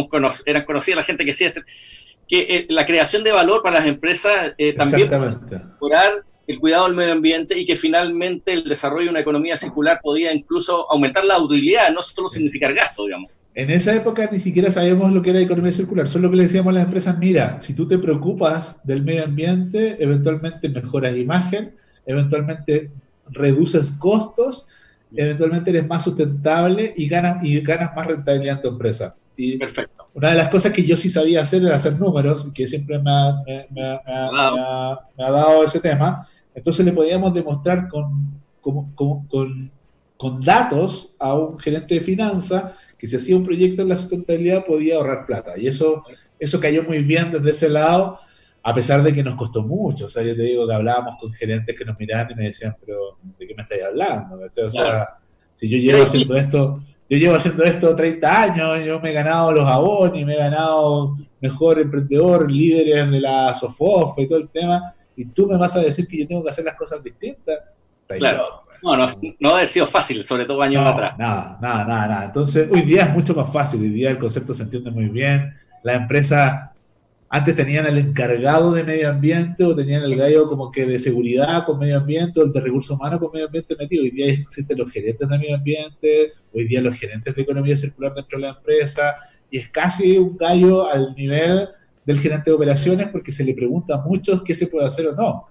[0.47, 1.63] eran conocida la gente que sí, este,
[2.29, 6.13] que eh, la creación de valor para las empresas eh, también mejorar
[6.47, 10.33] el cuidado del medio ambiente y que finalmente el desarrollo de una economía circular podía
[10.33, 13.31] incluso aumentar la utilidad, no solo significar gasto, digamos.
[13.55, 16.71] En esa época ni siquiera sabíamos lo que era economía circular, solo que le decíamos
[16.71, 21.73] a las empresas, mira, si tú te preocupas del medio ambiente, eventualmente mejoras imagen,
[22.05, 22.91] eventualmente
[23.31, 24.67] reduces costos,
[25.15, 29.15] eventualmente eres más sustentable y ganas, y ganas más rentabilidad en tu empresa.
[29.37, 30.09] Y Perfecto.
[30.15, 33.11] Una de las cosas que yo sí sabía hacer era hacer números, que siempre me
[33.11, 33.35] ha,
[33.71, 36.27] me, ha, dado ese tema.
[36.55, 39.71] Entonces le podíamos demostrar con, con, con, con
[40.31, 44.97] datos a un gerente de finanzas que si hacía un proyecto en la sustentabilidad podía
[44.97, 45.59] ahorrar plata.
[45.59, 46.05] Y eso,
[46.39, 48.19] eso cayó muy bien desde ese lado,
[48.63, 50.07] a pesar de que nos costó mucho.
[50.07, 52.77] O sea, yo te digo que hablábamos con gerentes que nos miraban y me decían,
[52.81, 54.39] pero ¿de qué me estáis hablando?
[54.39, 55.19] O sea,
[55.55, 59.53] si yo llevo haciendo esto, yo llevo haciendo esto 30 años, yo me he ganado
[59.53, 64.95] los abonos, me he ganado mejor emprendedor, líderes de la SOFOF y todo el tema,
[65.15, 67.59] y tú me vas a decir que yo tengo que hacer las cosas distintas.
[68.07, 68.64] Claro.
[68.85, 69.07] No, no,
[69.41, 71.15] no ha sido fácil, sobre todo años atrás.
[71.19, 72.25] Nada, nada, nada, nada.
[72.27, 73.81] Entonces, hoy día es mucho más fácil.
[73.81, 75.55] Hoy día el concepto se entiende muy bien.
[75.83, 76.75] La empresa
[77.31, 81.65] antes tenían el encargado de medio ambiente o tenían el gallo como que de seguridad
[81.65, 84.05] con medio ambiente o el de recursos humanos con medio ambiente metido.
[84.05, 88.15] Hoy día existen los gerentes de medio ambiente, hoy día los gerentes de economía circular
[88.15, 89.17] dentro de la empresa
[89.51, 91.69] y es casi un gallo al nivel
[92.05, 95.13] del gerente de operaciones porque se le pregunta a muchos qué se puede hacer o
[95.15, 95.49] no.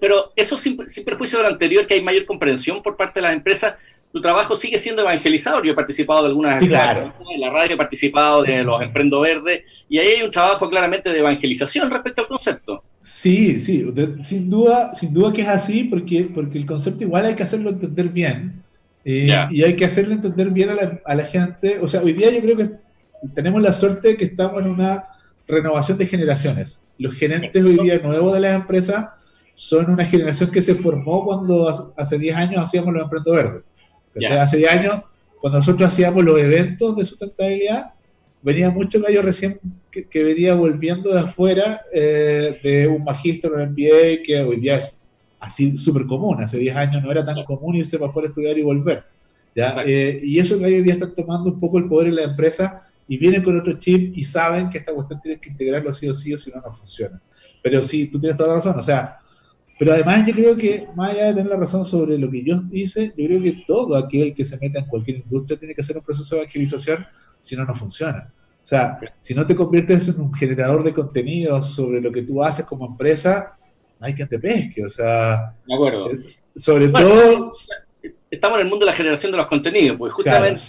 [0.00, 3.34] pero, eso sin, perjuicio de lo anterior, que hay mayor comprensión por parte de las
[3.34, 3.74] empresas,
[4.12, 5.64] tu trabajo sigue siendo evangelizador.
[5.64, 7.12] Yo he participado de algunas sí, claro.
[7.32, 11.12] en la radio, he participado de los Emprendo Verde, y ahí hay un trabajo claramente
[11.12, 12.82] de evangelización respecto al concepto.
[13.00, 13.86] Sí, sí,
[14.22, 17.70] sin duda, sin duda que es así, porque, porque el concepto igual hay que hacerlo
[17.70, 18.64] entender bien.
[19.04, 21.78] Y, hay que hacerle entender bien a la, a la, gente.
[21.80, 22.70] O sea, hoy día yo creo que
[23.32, 25.04] tenemos la suerte de que estamos en una
[25.46, 26.80] renovación de generaciones.
[26.98, 29.06] Los gerentes hoy día nuevos de las empresas
[29.54, 33.62] son una generación que se formó cuando hace 10 años hacíamos los emprendos verdes.
[34.38, 35.02] Hace 10 años,
[35.40, 37.92] cuando nosotros hacíamos los eventos de sustentabilidad,
[38.42, 44.22] venía mucho gallo recién que, venía volviendo de afuera eh, de un magíster, un MBA,
[44.24, 44.98] que hoy día es
[45.40, 46.42] así súper común.
[46.42, 49.04] Hace 10 años no era tan común irse para afuera a estudiar y volver.
[49.54, 49.74] ¿ya?
[49.86, 52.85] Eh, y eso que hoy día están tomando un poco el poder en la empresa
[53.08, 56.14] y vienen con otro chip y saben que esta cuestión tienes que integrarlo sí o
[56.14, 57.20] sí o si no, no funciona.
[57.62, 59.18] Pero sí, tú tienes toda la razón, o sea,
[59.78, 62.62] pero además yo creo que, más allá de tener la razón sobre lo que yo
[62.72, 65.96] hice, yo creo que todo aquel que se meta en cualquier industria tiene que hacer
[65.96, 67.06] un proceso de evangelización,
[67.40, 68.32] si no, no funciona.
[68.62, 72.42] O sea, si no te conviertes en un generador de contenidos sobre lo que tú
[72.42, 73.56] haces como empresa,
[74.00, 75.54] no hay quien te pesque, o sea...
[75.66, 76.10] De acuerdo.
[76.10, 76.24] Eh,
[76.56, 77.52] sobre todo...
[78.30, 80.60] Estamos en el mundo de la generación de los contenidos, pues justamente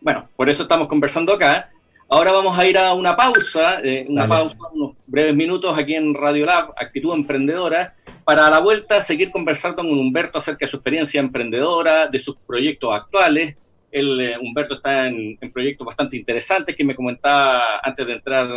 [0.00, 1.70] bueno, por eso estamos conversando acá.
[2.08, 6.12] Ahora vamos a ir a una pausa, eh, una pausa, unos breves minutos aquí en
[6.12, 10.78] Radio Lab, Actitud Emprendedora, para a la vuelta seguir conversando con Humberto acerca de su
[10.78, 13.54] experiencia emprendedora, de sus proyectos actuales.
[13.92, 18.48] El, eh, Humberto está en, proyectos bastante interesantes que me comentaba antes de entrar,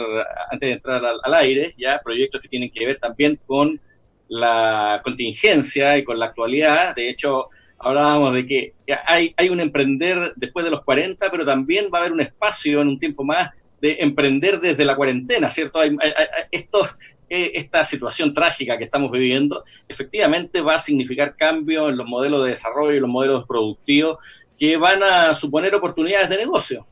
[0.49, 3.79] antes de entrar al, al aire, ya proyectos que tienen que ver también con
[4.29, 6.95] la contingencia y con la actualidad.
[6.95, 7.49] De hecho,
[7.84, 8.74] hablábamos de que
[9.06, 12.82] hay, hay un emprender después de los 40, pero también va a haber un espacio
[12.82, 15.80] en un tiempo más de emprender desde la cuarentena, ¿cierto?
[15.80, 15.96] Hay,
[16.52, 16.88] esto,
[17.30, 22.43] eh, esta situación trágica que estamos viviendo efectivamente va a significar cambios en los modelos
[22.43, 24.19] de desarrollo y los modelos productivos
[24.58, 26.88] que van a suponer oportunidades de negocio.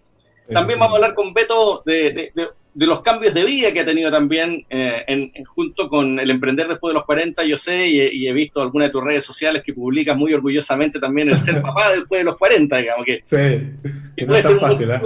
[0.54, 2.32] También vamos a hablar con Beto de,
[2.74, 6.68] de los cambios de vida que ha tenido también eh, en, junto con el emprender
[6.68, 9.74] después de los 40, yo sé, y, he visto algunas de tus redes sociales que
[9.74, 14.42] publicas muy orgullosamente también el ser papá después de los 40, digamos que, sí, puede
[14.42, 15.02] ser un fácil, ¿eh?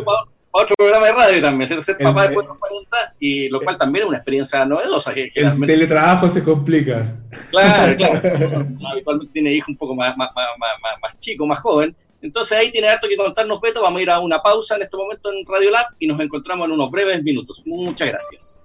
[0.58, 3.77] otro programa de radio también, ser, ser papá después de los 40, y lo cual
[3.77, 5.13] también es una experiencia novedosa.
[5.13, 7.13] Que, el teletrabajo se complica.
[7.49, 8.67] Claro, claro.
[8.91, 11.93] Habitualmente tiene hijo un poco más, más, más, más chico, más joven,
[12.25, 14.97] entonces ahí tiene harto que contarnos Beto, vamos a ir a una pausa en este
[14.97, 17.61] momento en Radio Lab y nos encontramos en unos breves minutos.
[17.65, 18.64] Muchas gracias.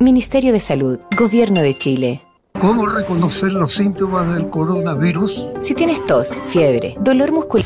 [0.00, 2.22] Ministerio de Salud, Gobierno de Chile.
[2.60, 5.48] ¿Cómo reconocer los síntomas del coronavirus?
[5.60, 7.64] Si tienes tos, fiebre, dolor muscular.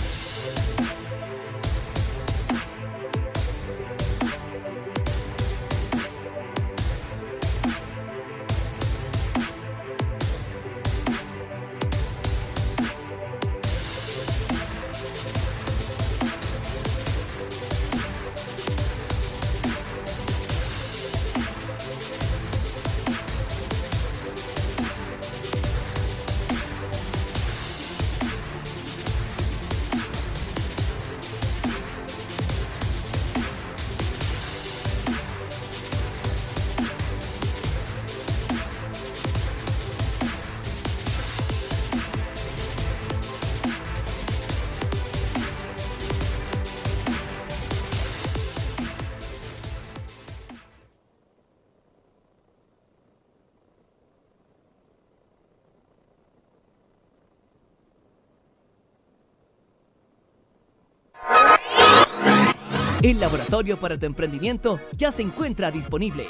[63.48, 66.26] Laboratorio para tu emprendimiento ya se encuentra disponible.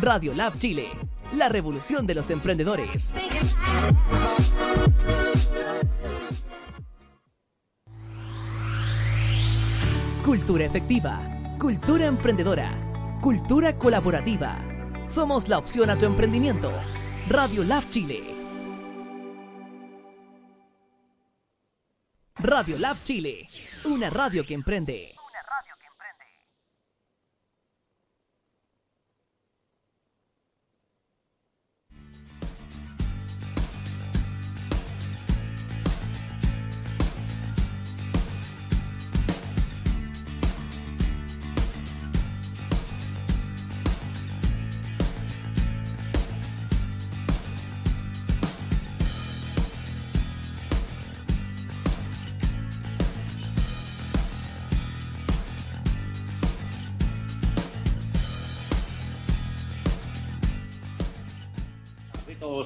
[0.00, 0.88] Radio Lab Chile,
[1.36, 3.12] la revolución de los emprendedores.
[10.24, 12.80] Cultura efectiva, cultura emprendedora,
[13.20, 14.56] cultura colaborativa.
[15.08, 16.70] Somos la opción a tu emprendimiento.
[17.28, 18.22] Radio Lab Chile.
[22.36, 23.48] Radio Lab Chile,
[23.84, 25.19] una radio que emprende.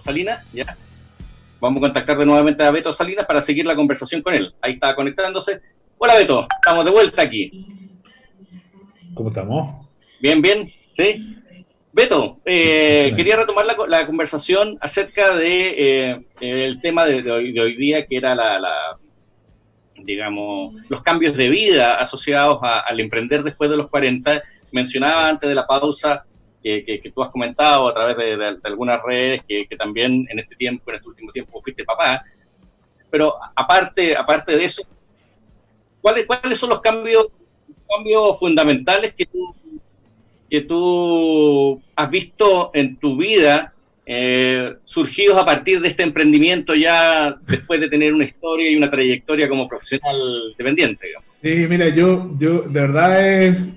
[0.04, 0.76] Salinas, ya.
[1.60, 4.54] Vamos a contactar de nuevamente a Beto Salinas para seguir la conversación con él.
[4.60, 5.62] Ahí está conectándose.
[5.96, 7.66] Hola Beto, estamos de vuelta aquí.
[9.14, 9.86] ¿Cómo estamos?
[10.20, 11.36] Bien, bien, ¿sí?
[11.90, 17.52] Beto, eh, quería retomar la, la, conversación acerca de eh, el tema de, de, hoy,
[17.52, 18.98] de, hoy, día, que era la, la,
[19.96, 24.42] digamos, los cambios de vida asociados a, al emprender después de los 40.
[24.72, 26.24] Mencionaba antes de la pausa
[26.64, 30.27] que, que, que tú has comentado a través de, de algunas redes que, que, también
[30.31, 32.24] en este tiempo, en este último tiempo, fuiste papá.
[33.11, 34.83] Pero aparte, aparte de eso,
[36.00, 37.29] ¿cuáles, cuáles son los cambios,
[37.87, 39.55] cambios fundamentales que tú
[40.48, 43.72] que tú has visto en tu vida
[44.07, 48.88] eh, surgidos a partir de este emprendimiento ya después de tener una historia y una
[48.88, 51.07] trayectoria como profesional dependiente?
[51.09, 51.29] Digamos.
[51.42, 53.72] Sí, mira, yo, yo de verdad es,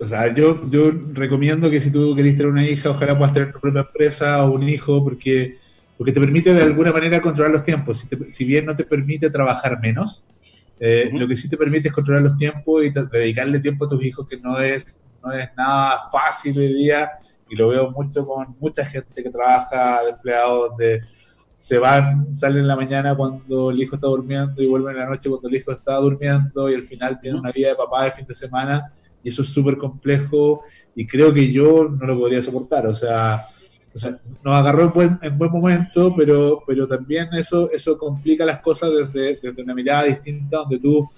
[0.00, 3.52] o sea, yo, yo recomiendo que si tú querés tener una hija, ojalá puedas tener
[3.52, 5.58] tu propia empresa o un hijo, porque,
[5.98, 7.98] porque te permite de alguna manera controlar los tiempos.
[7.98, 10.24] Si, te, si bien no te permite trabajar menos,
[10.78, 11.20] eh, uh -huh.
[11.20, 14.26] lo que sí te permite es controlar los tiempos y dedicarle tiempo a tus hijos,
[14.26, 17.10] que no es no es nada fácil hoy día
[17.48, 21.00] y lo veo mucho con mucha gente que trabaja de empleado donde
[21.56, 25.10] se van, salen en la mañana cuando el hijo está durmiendo y vuelven en la
[25.10, 28.12] noche cuando el hijo está durmiendo y al final tienen una vida de papá de
[28.12, 30.62] fin de semana y eso es súper complejo
[30.94, 33.46] y creo que yo no lo podría soportar, o sea,
[33.94, 38.44] o sea nos agarró en buen, en buen momento, pero, pero también eso, eso complica
[38.44, 41.08] las cosas desde, desde una mirada distinta donde tú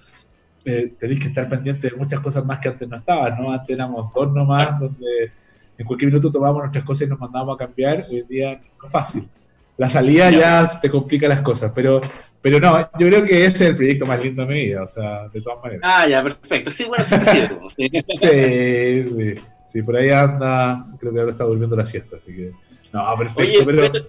[0.64, 3.50] eh, tenéis que estar pendiente de muchas cosas más que antes no estabas, ¿no?
[3.50, 5.32] Antes éramos dos nomás, donde
[5.76, 8.86] en cualquier minuto tomábamos nuestras cosas y nos mandábamos a cambiar, hoy en día no
[8.86, 9.28] es fácil.
[9.76, 12.00] La salida ya te complica las cosas, pero,
[12.42, 14.86] pero no, yo creo que ese es el proyecto más lindo de mi vida, o
[14.86, 15.82] sea, de todas maneras.
[15.84, 16.70] Ah, ya, perfecto.
[16.70, 17.40] Sí, bueno, sí, sí.
[18.20, 22.52] sí, sí, sí, por ahí anda, creo que ahora está durmiendo la siesta, así que,
[22.92, 24.04] no, perfecto, Oye, pero, pero,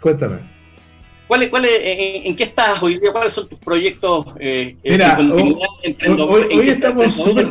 [0.00, 0.54] cuéntame.
[1.26, 3.10] ¿Cuál, cuál, en, en, qué estás hoy día?
[3.10, 4.26] ¿Cuáles son tus proyectos?
[4.38, 5.56] Eh, Mira, hoy,
[6.06, 7.48] hoy, hoy estamos súper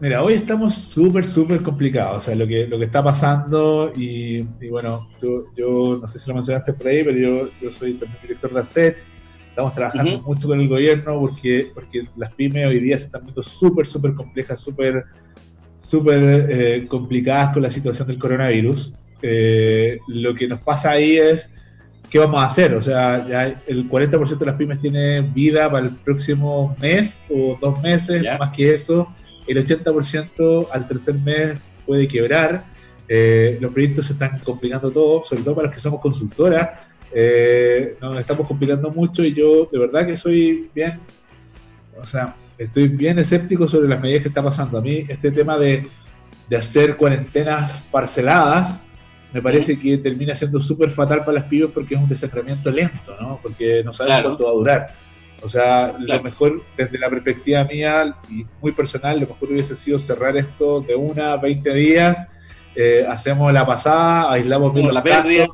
[0.00, 2.18] Mira, hoy estamos súper, súper complicados.
[2.18, 6.20] O sea, lo que, lo que está pasando, y, y bueno, yo, yo, no sé
[6.20, 9.04] si lo mencionaste por ahí, pero yo, yo soy también director de ASET.
[9.58, 10.24] Estamos trabajando uh -huh.
[10.24, 14.14] mucho con el gobierno porque, porque las pymes hoy día se están viendo súper, súper
[14.14, 15.04] complejas, súper,
[15.80, 18.92] súper eh, complicadas con la situación del coronavirus.
[19.20, 21.52] Eh, lo que nos pasa ahí es
[22.08, 22.72] ¿qué vamos a hacer?
[22.72, 27.58] O sea, ya el 40% de las pymes tiene vida para el próximo mes o
[27.60, 28.38] dos meses, yeah.
[28.38, 29.08] más que eso.
[29.48, 32.62] El 80% al tercer mes puede quebrar.
[33.08, 36.78] Eh, los proyectos se están complicando todo, sobre todo para los que somos consultoras.
[37.12, 41.00] Eh, nos estamos complicando mucho y yo de verdad que soy bien,
[42.00, 44.78] o sea, estoy bien escéptico sobre las medidas que está pasando.
[44.78, 45.86] A mí este tema de,
[46.48, 48.80] de hacer cuarentenas parceladas,
[49.32, 53.16] me parece que termina siendo súper fatal para las pibes porque es un desangramiento lento,
[53.20, 53.38] ¿no?
[53.42, 54.24] Porque no claro.
[54.24, 54.94] cuánto va a durar.
[55.42, 56.22] O sea, claro.
[56.22, 60.80] lo mejor, desde la perspectiva mía y muy personal, lo mejor hubiese sido cerrar esto
[60.80, 62.26] de una a 20 días,
[62.74, 65.46] eh, hacemos la pasada, aislamos bien los la casos, pérdida.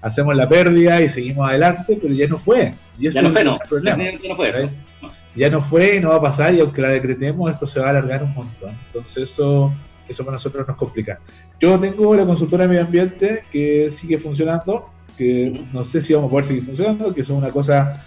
[0.00, 2.74] Hacemos la pérdida y seguimos adelante, pero ya no fue.
[2.98, 3.58] Y ya no fue, no.
[3.68, 4.70] Problema, ya no fue eso.
[5.02, 5.10] No.
[5.34, 7.86] Ya no fue y no va a pasar, y aunque la decretemos, esto se va
[7.86, 8.76] a alargar un montón.
[8.88, 9.72] Entonces, eso
[10.08, 11.20] eso para nosotros nos complica.
[11.60, 16.28] Yo tengo la consultora de medio ambiente que sigue funcionando, que no sé si vamos
[16.28, 18.04] a poder seguir funcionando, que es una cosa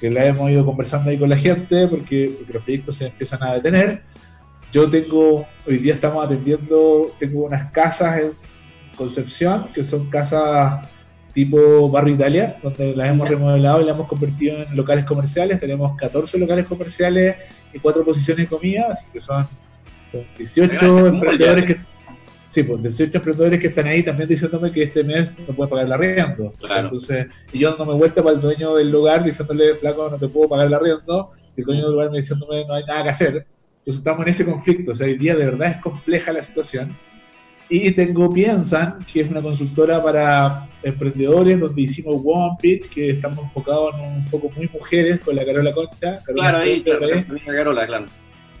[0.00, 3.42] que la hemos ido conversando ahí con la gente porque, porque, los proyectos se empiezan
[3.42, 4.02] a detener.
[4.72, 8.32] Yo tengo, hoy día estamos atendiendo, tengo unas casas en
[8.96, 10.88] Concepción, que son casas
[11.34, 15.60] tipo Barrio Italia, donde las hemos remodelado y las hemos convertido en locales comerciales.
[15.60, 17.36] Tenemos 14 locales comerciales
[17.74, 19.46] y 4 posiciones de comida, así que son
[20.10, 21.76] Con 18 emprendedores que
[22.54, 25.86] Sí, pues 18 emprendedores que están ahí también diciéndome que este mes no pueden pagar
[25.86, 26.52] el arriendo.
[26.62, 30.28] Entonces, y yo no me vuelta para el dueño del lugar diciéndole, flaco, no te
[30.28, 33.08] puedo pagar el arriendo, y el dueño del lugar me diciéndome, no hay nada que
[33.08, 33.46] hacer.
[33.78, 34.92] Entonces estamos en ese conflicto.
[34.92, 36.96] O sea, hoy día de verdad es compleja la situación.
[37.68, 43.44] Y tengo Piensan, que es una consultora para emprendedores, donde hicimos One Pitch, que estamos
[43.44, 46.20] enfocados en un foco muy mujeres con la Carola Concha.
[46.26, 47.06] claro, ahí, claro,
[47.46, 48.06] Carola, claro.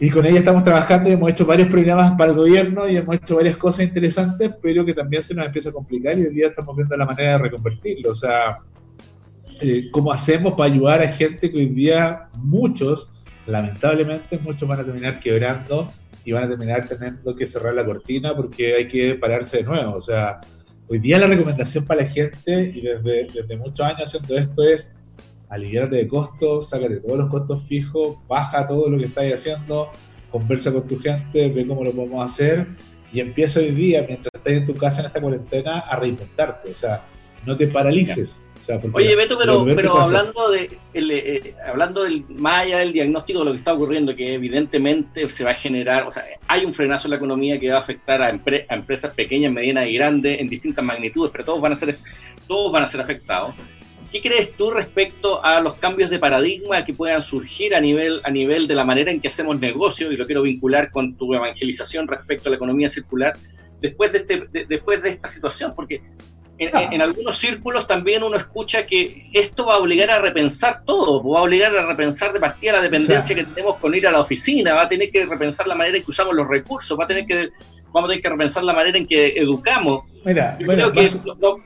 [0.00, 3.16] Y con ella estamos trabajando y hemos hecho varios programas para el gobierno y hemos
[3.16, 6.48] hecho varias cosas interesantes, pero que también se nos empieza a complicar y hoy día
[6.48, 8.10] estamos viendo la manera de reconvertirlo.
[8.10, 8.58] O sea,
[9.60, 13.12] eh, ¿cómo hacemos para ayudar a gente que hoy día muchos,
[13.46, 15.92] lamentablemente, muchos van a terminar quebrando
[16.24, 19.94] y van a terminar teniendo que cerrar la cortina porque hay que pararse de nuevo?
[19.94, 20.40] O sea,
[20.88, 24.94] hoy día la recomendación para la gente, y desde, desde muchos años haciendo esto, es
[25.48, 29.90] aliviarte de costos, sácate todos los costos fijos, baja todo lo que estás haciendo,
[30.30, 32.66] conversa con tu gente, ve cómo lo podemos hacer
[33.14, 36.72] y empieza hoy día, mientras estás en tu casa en esta cuarentena, a reinventarte.
[36.72, 37.04] O sea,
[37.46, 38.42] no te paralices.
[38.92, 43.50] Oye, Beto, pero, pero hablando de eh, hablando del más allá del diagnóstico de lo
[43.52, 47.10] que está ocurriendo, que evidentemente se va a generar, o sea, hay un frenazo en
[47.10, 50.84] la economía que va a afectar a, a empresas pequeñas, medianas y grandes en distintas
[50.84, 51.98] magnitudes, pero todos van a ser
[52.46, 53.54] todos van a ser afectados.
[54.12, 58.30] ¿Qué crees tú respecto a los cambios de paradigma que puedan surgir a nivel, a
[58.30, 60.12] nivel de la manera en que hacemos negocio?
[60.12, 63.36] Y lo quiero vincular con tu evangelización respecto a la economía circular
[63.80, 66.00] después de, este, después de esta situación, porque
[66.72, 66.88] ah.
[66.90, 71.40] en, algunos círculos también uno escucha que esto va a obligar a repensar todo, va
[71.40, 74.74] a obligar a repensar de partida la dependencia que tenemos con ir a la oficina,
[74.74, 77.26] va a tener que repensar la manera en que usamos los recursos, va a tener
[77.26, 77.50] que
[77.94, 80.02] vamos a tener que repensar la manera en que educamos.
[80.24, 81.08] Mira, Yo creo que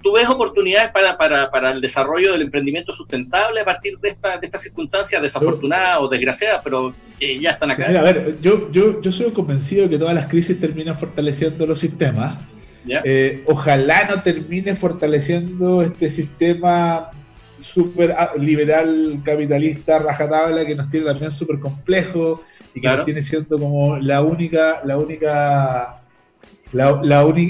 [0.02, 4.36] tú ves oportunidades para, para, para, el desarrollo del emprendimiento sustentable a partir de, esta,
[4.36, 7.86] de estas circunstancias desafortunadas o desgraciadas, pero que ya están acá.
[7.88, 11.66] mira, a ver, yo, yo, yo soy convencido de que todas las crisis terminan fortaleciendo
[11.66, 12.36] los sistemas.
[13.04, 17.10] Eh, ojalá no termine fortaleciendo este sistema
[17.56, 22.42] súper ah, liberal, capitalista, rajatabla, que nos tiene también súper complejo
[22.74, 25.98] y que nos tiene siendo como la única, la única
[26.72, 27.00] la,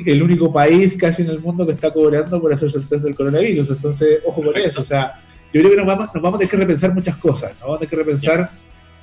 [0.06, 3.14] el único país casi en el mundo que está cobrando por hacer el test del
[3.14, 3.70] coronavirus.
[3.70, 4.80] Entonces, ojo con eso.
[4.80, 5.20] O sea,
[5.52, 7.50] yo creo que nos vamos, nos vamos a tener que repensar muchas cosas.
[7.52, 8.50] Nos vamos a tener que repensar.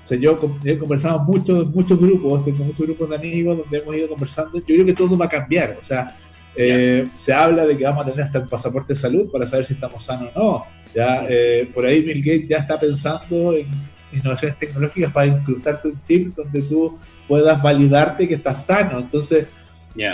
[0.05, 3.95] O sea, yo, he conversado mucho, muchos grupos, tengo muchos grupos de amigos donde hemos
[3.95, 4.59] ido conversando.
[4.59, 5.77] Yo creo que todo va a cambiar.
[5.81, 6.15] O sea,
[6.55, 9.65] eh, se habla de que vamos a tener hasta el pasaporte de salud para saber
[9.65, 10.65] si estamos sanos o no.
[10.93, 13.67] Ya, eh, por ahí Bill Gates ya está pensando en
[14.13, 18.99] innovaciones tecnológicas para incrustarte un chip donde tú puedas validarte que estás sano.
[18.99, 19.47] Entonces,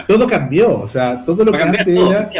[0.07, 2.31] todo cambió, o sea, todo lo que antes era,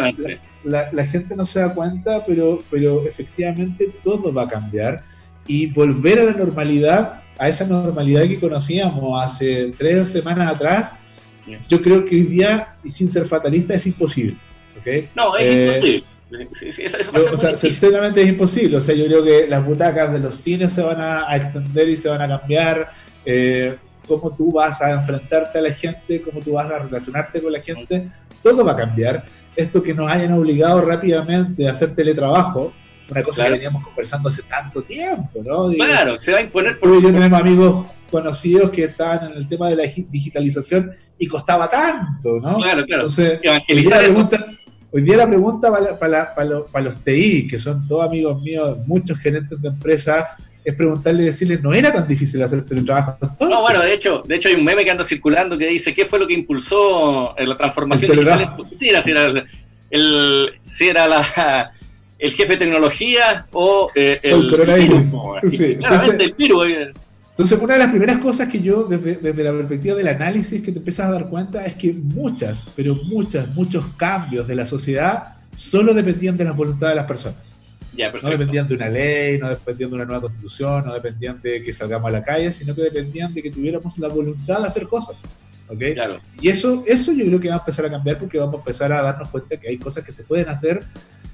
[0.63, 5.03] la, gente no se da cuenta, pero, pero efectivamente todo va a cambiar
[5.47, 10.93] y volver a la normalidad, a esa normalidad que conocíamos hace tres semanas atrás,
[11.67, 14.37] yo creo que hoy día, y sin ser fatalista, es imposible.
[15.15, 17.33] No, es eh, imposible.
[17.33, 18.77] o sea, sinceramente es imposible.
[18.77, 21.97] O sea, yo creo que las butacas de los cines se van a, extender y
[21.97, 22.91] se van a cambiar.
[23.25, 23.75] Eh,
[24.07, 27.61] cómo tú vas a enfrentarte a la gente, cómo tú vas a relacionarte con la
[27.61, 28.07] gente,
[28.43, 29.25] todo va a cambiar.
[29.55, 32.71] Esto que nos hayan obligado rápidamente a hacer teletrabajo,
[33.11, 35.69] una cosa que veníamos conversando hace tanto tiempo, ¿no?
[35.71, 36.89] claro, se va a imponer por...
[37.01, 42.39] Yo tenemos amigos conocidos que estaban en el tema de la digitalización y costaba tanto,
[42.39, 42.57] ¿no?
[42.57, 43.03] Claro, claro.
[43.03, 43.39] Entonces,
[43.69, 44.45] hoy día, pregunta,
[44.91, 49.17] hoy día la pregunta para, para, para, los TI, que son todos amigos míos, muchos
[49.19, 50.25] gerentes de empresas,
[50.63, 53.17] es preguntarle y decirle, no era tan difícil hacer teletrabajo.
[53.39, 56.05] No, bueno, de hecho, de hecho hay un meme que anda circulando que dice, ¿qué
[56.05, 58.55] fue lo que impulsó la transformación digital?
[58.79, 59.25] si era,
[59.89, 61.71] el, si era la,
[62.21, 65.05] el jefe de tecnología o eh, el, coronavirus.
[65.43, 66.67] entonces, el virus.
[66.67, 66.93] Eh.
[67.31, 70.71] Entonces, una de las primeras cosas que yo, desde, desde, la perspectiva del análisis, que
[70.71, 75.35] te empiezas a dar cuenta es que muchas, pero muchas, muchos cambios de la sociedad
[75.55, 77.51] solo dependían de las voluntades de las personas
[77.93, 81.73] no dependían de una ley, no dependían de una nueva constitución, no dependían de que
[81.73, 85.17] salgamos a la calle, sino que dependían de que tuviéramos la voluntad de hacer cosas.
[85.67, 85.95] ¿okay?
[86.39, 88.91] Y eso, eso yo creo que va a empezar a cambiar porque vamos a empezar
[88.93, 90.83] a darnos cuenta que hay cosas que se pueden hacer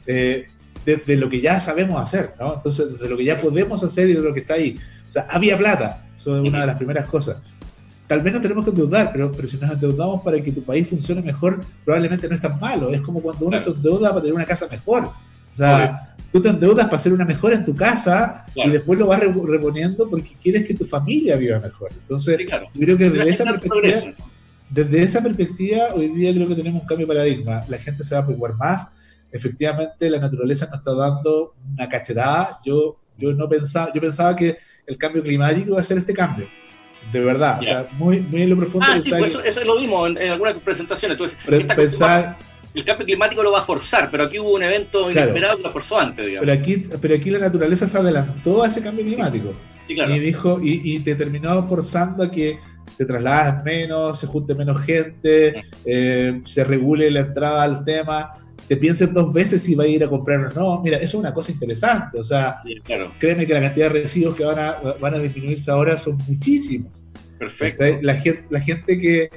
[0.06, 0.48] eh,
[0.86, 2.55] desde lo que ya sabemos hacer, ¿no?
[2.55, 4.78] Entonces, desde lo que ya podemos hacer y de lo que está ahí.
[5.07, 7.38] O sea, había plata, eso es una de las primeras cosas.
[8.07, 10.88] Tal vez no tenemos que endeudar, pero, pero si nos endeudamos para que tu país
[10.88, 12.89] funcione mejor, probablemente no es tan malo.
[12.89, 15.05] Es como cuando uno se endeuda para tener una casa mejor.
[15.05, 19.07] O sea, tú te endeudas para hacer una mejora en tu casa y después lo
[19.07, 21.91] vas reponiendo porque quieres que tu familia viva mejor.
[21.91, 24.13] Entonces, yo creo que desde esa, perspectiva,
[24.69, 27.63] desde esa perspectiva, hoy día creo que tenemos un cambio de paradigma.
[27.67, 28.88] La gente se va a preocupar más.
[29.32, 32.59] Efectivamente, la naturaleza nos está dando una cachetada.
[32.65, 36.47] Yo, yo no pensaba, yo pensaba que el cambio climático iba a ser este cambio.
[37.11, 38.86] de verdad, o sea, muy, muy en lo profundo.
[38.89, 41.17] Ah, sí, pues eso, eso lo vimos en, en algunas presentaciones.
[41.17, 41.38] Entonces,
[41.75, 42.38] pensaba-
[42.73, 45.30] el cambio climático lo va a forzar, pero aquí hubo un evento Claro.
[45.32, 46.45] inesperado que lo forzó antes, digamos.
[46.47, 49.53] pero aquí, pero aquí la naturaleza se adelantó a ese cambio climático.
[49.88, 50.13] sí, claro.
[50.15, 52.59] Y dijo, y, y te terminó forzando a que
[52.97, 58.34] te traslades menos, se junte menos gente, eh, se regule la entrada al tema,
[58.68, 60.82] te pienses dos veces si va a ir a comprar o no.
[60.84, 62.20] Mira, eso es una cosa interesante.
[62.20, 63.11] O sea, Sí, claro.
[63.20, 67.03] créeme que la cantidad de residuos que van a, van a disminuirse ahora son muchísimos.
[67.39, 67.84] Perfecto.
[68.01, 69.30] La gente, la gente que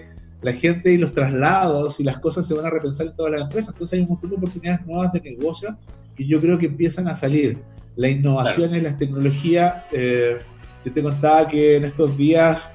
[0.43, 3.43] la gente y los traslados y las cosas se van a repensar en todas las
[3.43, 3.74] empresas.
[3.74, 5.76] Entonces hay un montón de oportunidades nuevas de negocio
[6.16, 7.59] que yo creo que empiezan a salir.
[7.97, 9.85] La innovación en las tecnologías.
[9.93, 10.39] eh,
[10.83, 12.70] yo te contaba que en estos días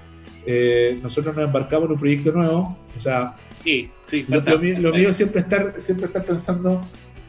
[0.46, 2.78] eh, nosotros nos embarcamos en un proyecto nuevo.
[2.96, 6.82] O sea, Sí, sí, lo, mío, lo mío siempre estar siempre estar pensando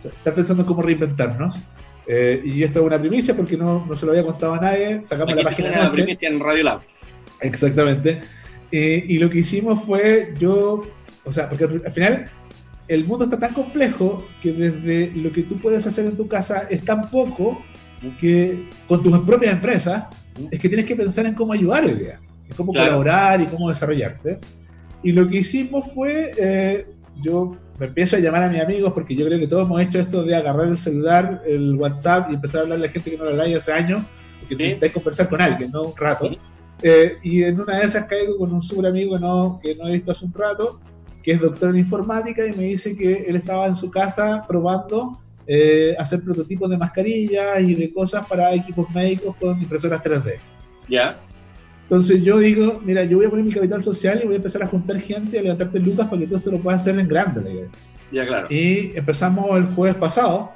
[0.05, 1.59] estar pensando en cómo reinventarnos.
[2.07, 5.03] Eh, y esto es una primicia porque no, no se lo había contado a nadie.
[5.07, 6.03] Sacamos Aquí la página una anoche.
[6.03, 6.81] primicia en Radio Lab.
[7.41, 8.21] Exactamente.
[8.71, 10.83] Eh, y lo que hicimos fue, yo,
[11.25, 12.31] o sea, porque al final
[12.89, 16.67] el mundo está tan complejo que desde lo que tú puedes hacer en tu casa
[16.71, 17.63] es tan poco
[18.21, 20.05] que con tus propias empresas
[20.51, 22.87] es que tienes que pensar en cómo ayudar hoy día, en cómo Claro.
[22.89, 24.39] colaborar y cómo desarrollarte.
[25.03, 26.87] Y lo que hicimos fue, eh,
[27.23, 29.99] yo me empiezo a llamar a mis amigos porque yo creo que todos hemos hecho
[29.99, 33.25] esto de agarrar el celular, el WhatsApp y empezar a hablarle a gente que no
[33.25, 34.03] lo habláis hace años,
[34.41, 34.63] porque Sí.
[34.63, 36.29] necesitáis conversar con alguien, no un rato.
[36.31, 36.39] Sí.
[36.83, 39.89] Eh, y en una de esas caigo con un super amigo que no, que no
[39.89, 40.79] he visto hace un rato,
[41.23, 45.21] que es doctor en informática, y me dice que él estaba en su casa probando
[45.49, 50.41] eh, hacer prototipos de mascarillas y de cosas para equipos médicos con impresoras 3D.
[50.89, 51.19] ¿Ya?
[51.89, 54.63] Entonces yo digo, mira, yo voy a poner mi capital social y voy a empezar
[54.63, 57.49] a juntar gente, a levantarte lucas para que tú esto lo puedas hacer en grande.
[57.51, 57.69] idea.
[58.11, 58.47] Ya, claro.
[58.51, 60.51] Y empezamos el jueves pasado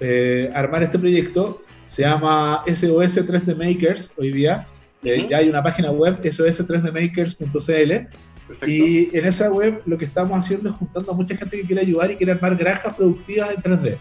[0.00, 1.62] eh, a armar este proyecto.
[1.84, 4.66] Se llama SOS 3D Makers hoy día.
[5.04, 5.26] Eh.
[5.30, 8.08] Ya hay una página web, sos3dmakers.cl.
[8.48, 8.66] Perfecto.
[8.66, 11.82] Y en esa web lo que estamos haciendo es juntando a mucha gente que quiere
[11.82, 13.96] ayudar y quiere armar granjas productivas en 3D.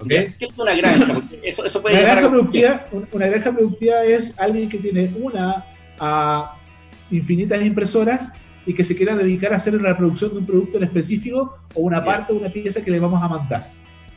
[0.00, 0.08] ¿ok?
[0.10, 1.12] Ya, ¿Qué es una granja?
[1.14, 4.68] Porque eso, eso puede Una llevar granja, a- productiva, un- una granja productiva es alguien
[4.68, 5.64] que tiene una
[6.00, 6.54] a
[7.10, 8.30] infinitas impresoras
[8.66, 11.80] y que se quiera dedicar a hacer la producción de un producto en específico o
[11.82, 13.70] una parte o una pieza que le vamos a mandar.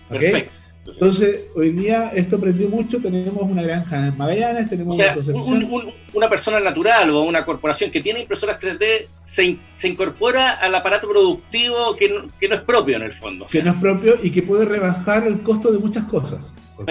[0.09, 0.19] ¿ok?
[0.19, 0.51] Perfecto.
[0.83, 2.99] Entonces, hoy día esto aprendió mucho.
[2.99, 7.21] Tenemos una granja en Magallanes, O tenemos sea, una un- un- una persona natural o
[7.21, 12.27] una corporación que tiene impresoras 3D se, in- se incorpora al aparato productivo que no,
[12.39, 13.45] que no es propio en el fondo.
[13.45, 16.51] que no es propio y que puede rebajar el costo de muchas cosas.
[16.77, 16.89] ¿ok?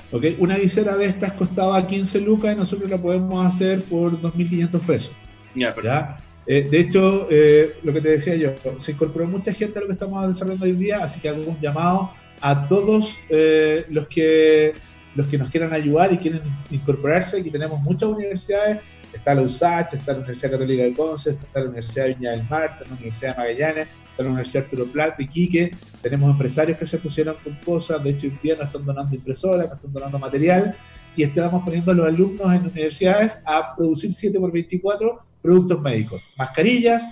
[0.00, 0.34] Perfecto, ya.
[0.34, 0.40] ¿ok?
[0.40, 5.12] Una visera de estas costaba 15 lucas y nosotros la podemos hacer por 2.500 pesos.
[5.54, 5.74] Ya.
[5.82, 6.16] ¿ya?
[6.50, 9.86] Eh, de hecho, eh, lo que te decía yo, se incorporó mucha gente a lo
[9.88, 14.72] que estamos desarrollando hoy día, así que hago un llamado a todos eh, los, que,
[15.14, 16.40] los que nos quieran ayudar y quieren
[16.70, 17.38] incorporarse.
[17.38, 18.78] Aquí tenemos muchas universidades,
[19.12, 22.48] está la USACH, está la Universidad Católica de Conce, está la Universidad de Viña del
[22.48, 25.70] Mar, está la Universidad de Magallanes, está la Universidad Arturo Prat de Iquique,
[26.02, 29.66] tenemos empresarios que se pusieron con cosas, de hecho hoy día nos están donando impresoras,
[29.66, 30.76] nos están donando material,
[31.16, 37.02] y estamos poniendo a los alumnos en universidades a producir 7x24 productos médicos, mascarillas,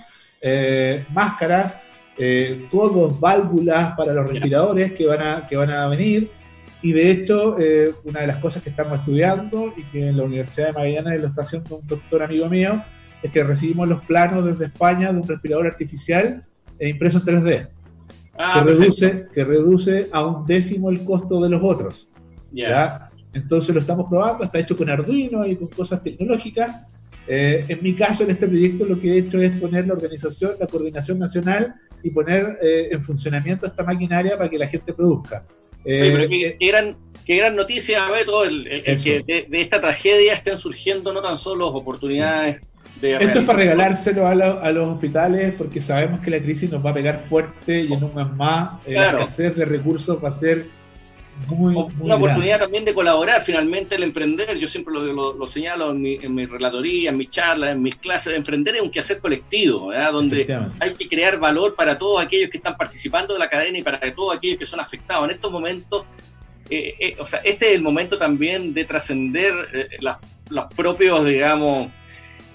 [0.41, 1.77] eh, máscaras,
[2.17, 6.31] eh, codos, válvulas para los respiradores que van a, que van a venir.
[6.81, 10.23] Y de hecho, eh, una de las cosas que estamos estudiando y que en la
[10.23, 12.83] Universidad de Magallanes lo está haciendo un doctor amigo mío,
[13.21, 16.43] es que recibimos los planos desde España de un respirador artificial
[16.79, 17.67] e impreso en 3D,
[18.37, 22.07] Ah, que, reduce, que reduce a un décimo el costo de los otros.
[22.51, 22.69] Ya.
[22.69, 23.09] ¿ya?
[23.33, 26.77] Entonces lo estamos probando, está hecho con Arduino y con cosas tecnológicas.
[27.27, 30.51] Eh, en mi caso, en este proyecto, lo que he hecho es poner la organización,
[30.59, 35.45] la coordinación nacional y poner eh, en funcionamiento esta maquinaria para que la gente produzca.
[35.83, 39.23] Eh, Oye, pero qué, eh, qué gran, qué gran noticia, Beto, el, el- el que
[39.27, 42.57] de, de esta tragedia estén surgiendo no tan solo oportunidades
[43.01, 46.69] de esto es para regalárselo a, lo- a los hospitales porque sabemos que la crisis
[46.71, 49.17] nos va a pegar fuerte y en un mes más eh, Claro.
[49.19, 50.65] la escasez de recursos va a ser
[51.47, 52.13] muy, muy una grande.
[52.15, 56.15] oportunidad también de colaborar finalmente el emprender yo siempre lo, lo- lo señalo en mi,
[56.15, 60.11] en mi relatoría, en mis charlas, en mis clases, emprender es un quehacer colectivo, ¿verdad?
[60.13, 60.45] donde
[60.79, 63.99] hay que crear valor para todos aquellos que están participando de la cadena y para
[64.15, 65.25] todos aquellos que son afectados.
[65.25, 66.05] En estos momentos,
[66.71, 70.17] eh, eh, o sea, este es el momento también de trascender eh, las-
[70.49, 71.89] los propios, digamos,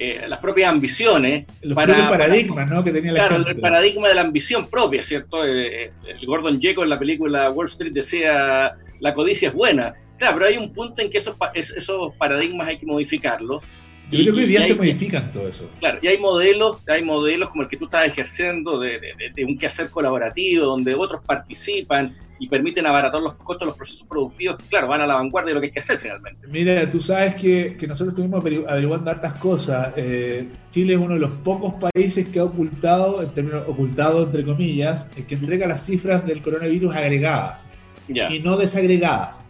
[0.05, 1.45] eh, las propias ambiciones.
[1.63, 2.83] Los para- propios paradigmas ¿no?
[2.85, 3.51] que tenía la Claro, gente.
[3.53, 5.45] el paradigma de la ambición propia, ¿cierto?
[5.45, 9.95] Eh, eh, el Gordon Gekko en la película Wall Street decía, la codicia es buena.
[10.19, 13.63] Claro, pero hay un punto en que esos, esos paradigmas hay que modificarlos.
[14.11, 15.71] Yo creo que hoy día se modifican todo eso.
[15.81, 19.31] Claro, y hay modelos, hay modelos como el que tú estás ejerciendo de, de- de-
[19.35, 24.05] de un quehacer colaborativo, donde otros participan y permiten abaratar los costos de los procesos
[24.09, 26.49] productivos que, claro, van a la vanguardia de lo que hay que hacer finalmente.
[26.49, 29.93] Mira, tú sabes que, que nosotros estuvimos averiguando hartas cosas.
[29.95, 34.45] Eh, Chile es uno de los pocos países que ha ocultado, en términos ocultado entre
[34.45, 37.61] comillas, que entrega las cifras del coronavirus agregadas
[38.09, 39.41] y no desagregadas.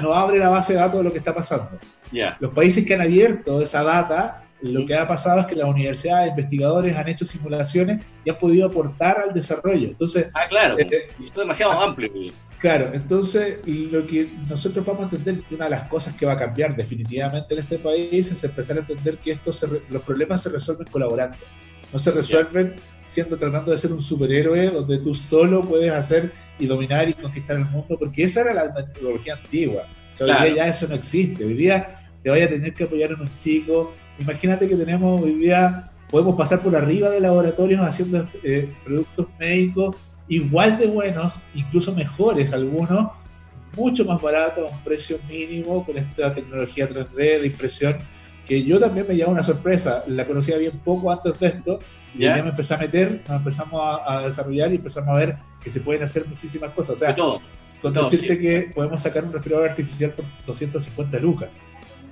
[0.00, 1.80] No abre la base de datos de lo que está pasando.
[2.38, 6.30] Los países que han abierto esa data, lo que ha pasado es que las universidades,
[6.30, 9.88] investigadores han hecho simulaciones y han podido aportar al desarrollo.
[9.88, 12.10] Entonces, ah, claro, eh, es demasiado ah, amplio.
[12.58, 16.32] Claro, entonces lo que nosotros vamos a entender que una de las cosas que va
[16.32, 19.50] a cambiar definitivamente en este país es empezar a entender que esto
[19.90, 21.36] los problemas se resuelven colaborando,
[21.92, 26.66] no se resuelven siendo tratando de ser un superhéroe donde tú solo puedes hacer y
[26.66, 29.86] dominar y conquistar el mundo, porque esa era la metodología antigua.
[30.12, 31.44] O sea, hoy día ya eso no existe.
[31.44, 33.94] Hoy día te vaya a tener que apoyar en un chico.
[34.18, 39.96] Imagínate que tenemos hoy día, podemos pasar por arriba de laboratorios haciendo eh, productos médicos
[40.28, 43.10] igual de buenos, incluso mejores algunos,
[43.76, 47.98] mucho más baratos, a un precio mínimo, con esta tecnología 3D de impresión,
[48.46, 50.04] que yo también me lleva una sorpresa.
[50.06, 51.78] La conocía bien poco antes de esto,
[52.14, 55.68] y ya me empecé a meter, nos empezamos a, desarrollar y empezamos a ver que
[55.68, 56.96] se pueden hacer muchísimas cosas.
[56.96, 57.14] O sea,
[57.82, 61.50] con decirte que podemos sacar un respirador artificial por 250 lucas.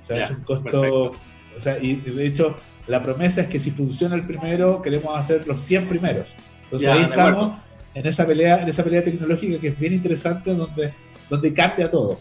[0.03, 1.13] O sea, es un costo.
[1.55, 2.55] O sea, y de hecho,
[2.87, 6.33] la promesa es que si funciona el primero, queremos hacer los 100 primeros.
[6.63, 7.57] Entonces ahí estamos
[7.93, 10.93] en esa pelea, en esa pelea tecnológica que es bien interesante, donde,
[11.29, 12.19] donde cambia todo.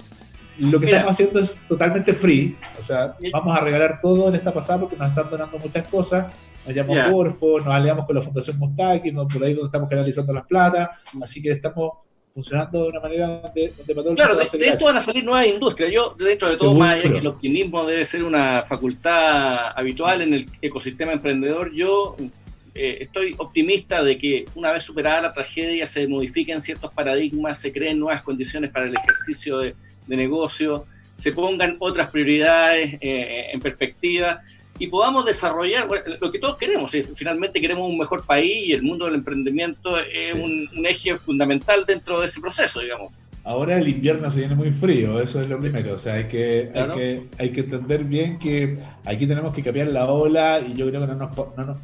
[0.59, 4.55] Lo que estamos haciendo es totalmente free, o sea, vamos a regalar todo en esta
[4.55, 6.26] pasada porque nos están donando muchas cosas.
[6.64, 10.47] Nos llamamos Corfo, nos aliamos con la Fundación Mustaki, por ahí donde estamos canalizando las
[10.47, 11.91] plata, así que estamos
[12.35, 15.93] funcionando de una manera donde, donde Claro, de, esto van a salir nuevas industrias.
[15.93, 20.35] Yo, dentro de todo, más allá que el optimismo debe ser una facultad habitual en
[20.35, 22.16] el ecosistema emprendedor, yo
[22.74, 27.72] eh, estoy optimista de que una vez superada la tragedia se modifiquen ciertos paradigmas, se
[27.72, 29.76] creen nuevas condiciones para el ejercicio de,
[30.09, 34.43] negocio, se pongan otras prioridades eh, en perspectiva
[34.79, 35.89] y podamos desarrollar
[36.20, 36.91] lo que todos queremos.
[37.14, 42.20] Finalmente queremos un mejor país y el mundo del emprendimiento es un, eje fundamental dentro
[42.20, 43.12] de ese proceso, digamos.
[43.45, 45.95] Ahora el invierno se viene muy frío, eso es lo primero.
[45.95, 49.89] O sea, hay que, hay que, hay que entender bien que aquí tenemos que cambiar
[49.89, 51.77] la ola y yo creo que no nos, no nos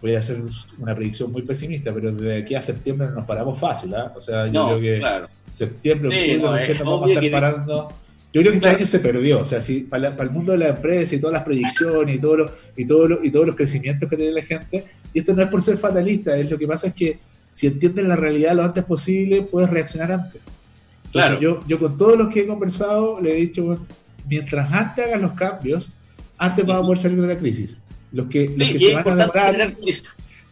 [0.00, 0.40] voy a hacer
[0.78, 4.12] una predicción muy pesimista, pero de aquí a septiembre no nos paramos fácil, ¿ah?
[4.16, 7.88] O sea, yo creo que septiembre, octubre, sí, vamos a estar parando.
[8.32, 10.68] Yo creo que este año se perdió, o sea, si para, el mundo de la
[10.68, 14.32] empresa y todas las proyecciones y, todo y, todo y todos los crecimientos que tiene
[14.32, 17.18] la gente, y esto no es por ser fatalista, es lo que pasa es que
[17.50, 20.42] si entienden la realidad lo antes posible, puedes reaccionar antes.
[21.10, 21.40] claro.
[21.40, 23.86] yo, yo con todos los que he conversado le he dicho, bueno,
[24.28, 25.90] mientras antes hagan los cambios,
[26.38, 27.80] antes vas a poder salir de la crisis.
[28.12, 28.46] Los que,
[28.78, 29.30] se van a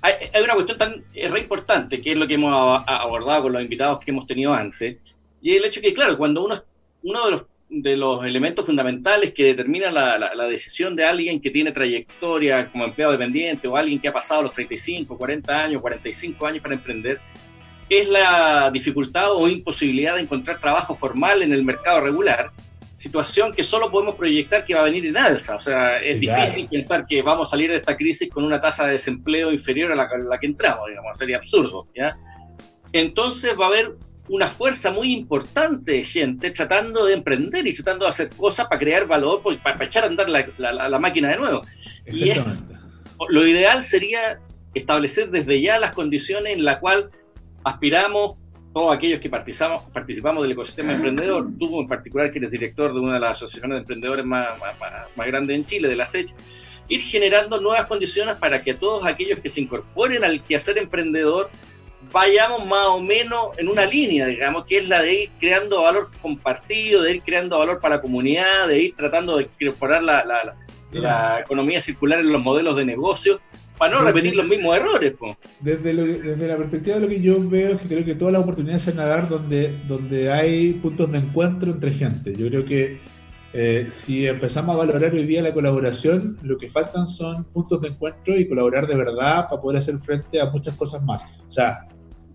[0.00, 4.00] hay, una cuestión tan re importante, que es lo que hemos abordado con los invitados
[4.00, 4.96] que hemos tenido antes,
[5.40, 6.62] y el hecho que, claro, cuando uno,
[7.02, 11.50] uno de los, de los elementos fundamentales que determina la, la, decisión de alguien que
[11.50, 16.46] tiene trayectoria como empleado dependiente o alguien que ha pasado los 35, 40 años, 45
[16.46, 17.20] años para emprender,
[17.88, 22.50] es la dificultad o imposibilidad de encontrar trabajo formal en el mercado regular
[22.98, 25.54] situación que solo podemos proyectar que va a venir en alza.
[25.54, 28.86] O sea, es difícil pensar que vamos a salir de esta crisis con una tasa
[28.86, 30.08] de desempleo inferior a la,
[30.40, 31.86] que entramos, digamos, sería absurdo.
[31.94, 32.18] ¿ya?
[32.92, 33.92] Entonces va a haber
[34.28, 38.78] una fuerza muy importante de gente tratando de emprender y tratando de hacer cosas para
[38.78, 41.62] crear valor, pues, para, echar a andar la, la máquina de nuevo.
[42.06, 42.74] Y es,
[43.28, 44.40] lo ideal sería
[44.74, 47.06] establecer desde ya las condiciones en las cuales
[47.64, 48.36] aspiramos
[48.72, 53.00] todos aquellos que participamos, participamos del ecosistema emprendedor, tú en particular que eres director de
[53.00, 54.48] una de las asociaciones de emprendedores más,
[55.16, 56.32] más, grandes en Chile, de la SECH,
[56.88, 61.50] ir generando nuevas condiciones para que todos aquellos que se incorporen al quehacer emprendedor
[62.12, 66.10] vayamos más o menos en una línea, digamos, que es la de ir creando valor
[66.20, 70.56] compartido, de ir creando valor para la comunidad, de ir tratando de incorporar la, la,
[70.92, 73.40] la economía circular en los modelos de negocio
[73.78, 75.14] para no repetir los mismos errores.
[75.60, 78.42] Desde, desde, la perspectiva de lo que yo veo es que creo que todas las
[78.42, 82.34] oportunidades se nadar donde, donde hay puntos de encuentro entre gente.
[82.34, 82.98] Yo creo que
[83.52, 87.88] eh, si empezamos a valorar hoy día la colaboración, lo que faltan son puntos de
[87.88, 91.22] encuentro y colaborar de verdad para poder hacer frente a muchas cosas más.
[91.46, 91.86] O sea,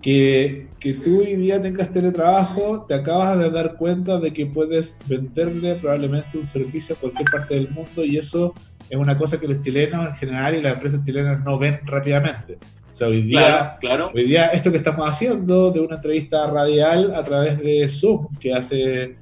[0.04, 5.00] que, que tú hoy día tengas teletrabajo, te acabas de dar cuenta de que puedes
[5.08, 8.54] venderle probablemente un servicio a cualquier parte del mundo y eso
[8.90, 12.58] es una cosa que los chilenos en general y las empresas chilenas no ven rápidamente.
[12.92, 13.80] O sea, hoy día,
[14.14, 18.54] hoy día esto que estamos haciendo de una entrevista radial a través de Zoom, que
[18.54, 19.16] hace,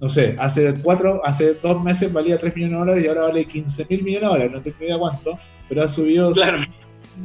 [0.00, 3.44] no sé, hace cuatro, hace dos meses valía 3 millones de dólares y ahora vale
[3.44, 5.38] 15 mil millones de dólares, no tengo idea cuánto,
[5.68, 6.32] pero ha subido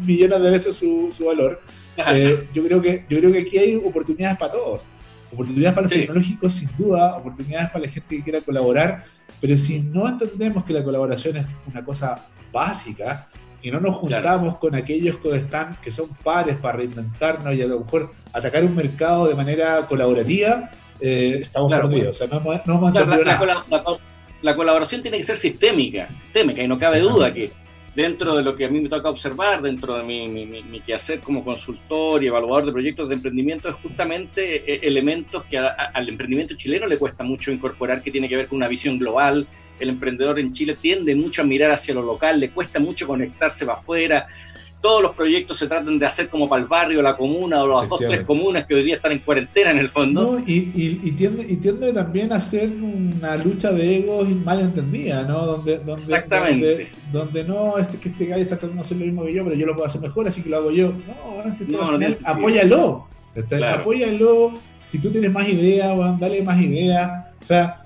[0.06, 1.62] millones de veces su, su valor.
[2.14, 4.88] eh, yo, creo que, yo creo que aquí hay oportunidades para todos.
[5.34, 9.06] Oportunidades para los tecnológicos, sin duda, oportunidades para la gente que quiera colaborar,
[9.40, 13.28] pero si no entendemos que la colaboración es una cosa básica
[13.62, 17.68] y no nos juntamos con aquellos que están que son pares para reinventarnos y a
[17.68, 22.22] lo mejor atacar un mercado de manera colaborativa, eh, estamos perdidos.
[22.22, 23.96] O sea, no, no la,
[24.42, 27.52] la, colaboración tiene que ser sistémica, sistémica y no cabe duda que
[27.96, 31.44] dentro de lo que a mí me toca observar, dentro de mi, mi, quehacer como
[31.44, 36.88] consultor y evaluador de proyectos de emprendimiento, es justamente eh, elementos que al emprendimiento chileno
[36.88, 39.46] le cuesta mucho incorporar, que tiene que ver con una visión global.
[39.80, 43.66] El emprendedor en Chile tiende mucho a mirar hacia lo local, le cuesta mucho conectarse
[43.66, 44.28] para afuera,
[44.82, 47.88] todos los proyectos se tratan de hacer como para el barrio, la comuna o las
[47.88, 50.40] dos, tres comunas que hoy día están en cuarentena en el fondo.
[50.46, 55.46] y, y, tiende, y tiende también a ser una lucha de egos mal entendida, ¿no?
[55.46, 56.92] Donde, donde, Exactamente.
[57.12, 59.56] Donde, no, este, que este gallo está tratando de hacer lo mismo que yo, pero
[59.56, 60.94] yo lo puedo hacer mejor, así que lo hago yo.
[61.08, 63.08] No, si no, no apóyalo.
[63.74, 64.54] Apóyalo.
[64.84, 67.28] Si tú tienes más ideas, bueno, dale más ideas.
[67.40, 67.84] O sea,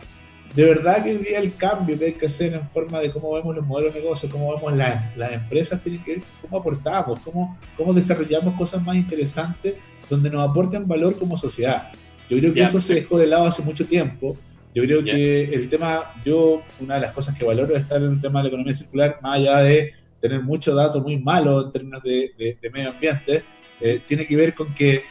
[0.55, 3.33] de verdad que hoy día el cambio que hay que hacer en forma de cómo
[3.33, 7.59] vemos los modelos de negocio, cómo vemos las empresas, tiene que ver cómo aportamos, cómo,
[7.75, 9.75] cómo desarrollamos cosas más interesantes
[10.09, 11.91] donde nos aporten valor como sociedad.
[12.29, 14.37] Yo creo que eso se dejó de lado hace mucho tiempo.
[14.73, 18.13] Yo creo que el tema, yo, una de las cosas que valoro es estar en
[18.13, 21.71] el tema de la economía circular, más allá de tener muchos datos muy malos en
[21.71, 23.43] términos de, medio ambiente,
[23.81, 25.03] eh, tiene que ver con que,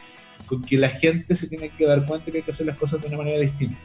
[0.46, 3.00] con que la gente se tiene que dar cuenta que hay que hacer las cosas
[3.00, 3.78] de una manera distinta.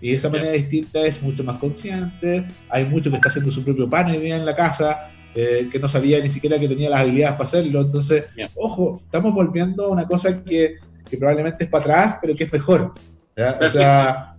[0.00, 2.46] Y esa manera distinta es mucho más consciente.
[2.68, 5.78] Hay mucho que está haciendo su propio pan hoy día en la casa, eh, que
[5.78, 7.82] no sabía ni siquiera que tenía las habilidades para hacerlo.
[7.82, 8.24] Entonces,
[8.54, 10.76] ojo, estamos volviendo a una cosa que,
[11.08, 12.94] que, probablemente es para atrás, pero que es mejor.
[13.60, 14.36] O sea,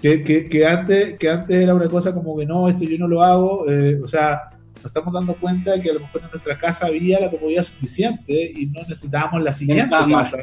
[0.00, 3.22] que, que, antes, que antes era una cosa como que no, esto yo no lo
[3.22, 3.70] hago.
[3.70, 6.86] Eh, o sea, nos estamos dando cuenta de que a lo mejor en nuestra casa
[6.86, 10.38] había la comodidad suficiente y no necesitábamos la siguiente casa.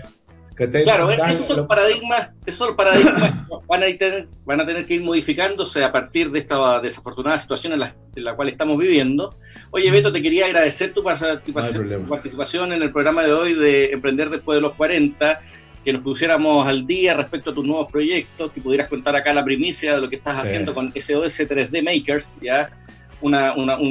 [0.67, 3.33] Claro, esos son paradigmas, esos paradigmas
[3.67, 7.73] van, a tener, van a tener que ir modificándose a partir de esta desafortunada situación
[7.73, 7.79] en
[8.25, 9.37] la, cual estamos viviendo.
[9.71, 14.57] Oye, Beto, te quería agradecer tu, participación en el programa de hoy de Emprender después
[14.57, 15.41] de los 40,
[15.85, 19.45] que nos pusiéramos al día respecto a tus nuevos proyectos, que pudieras contar acá la
[19.45, 22.69] primicia de lo que estás haciendo con SOS 3D Makers, ya
[23.21, 23.31] un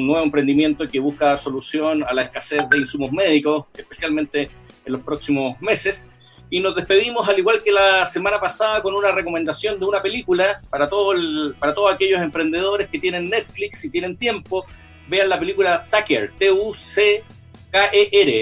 [0.07, 4.51] nuevo emprendimiento que busca solución a la escasez de insumos médicos, especialmente
[4.85, 6.11] en los próximos meses.
[6.51, 10.63] Y nos despedimos, al igual que la semana pasada, con una recomendación de una película
[10.71, 11.15] para, todo
[11.59, 14.65] para todos aquellos emprendedores que tienen Netflix y tienen tiempo.
[15.09, 17.29] Vean la película Tucker, T-U-C-K-E-R.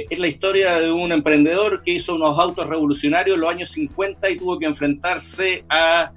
[0.09, 4.31] Es la historia de un emprendedor que hizo unos autos revolucionarios en los años 50
[4.31, 6.13] y tuvo que enfrentarse a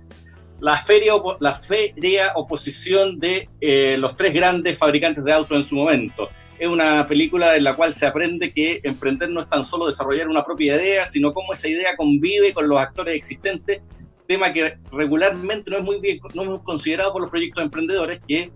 [0.60, 5.76] la feria, la feria oposición de eh, los tres grandes fabricantes de autos en su
[5.76, 6.30] momento
[6.60, 10.28] es una película en la cual se aprende que emprender no es tan solo desarrollar
[10.28, 13.82] una propia idea, sino cómo esa idea convive con los actores existentes,
[14.28, 18.52] tema que regularmente no es muy bien no es considerado por los proyectos emprendedores que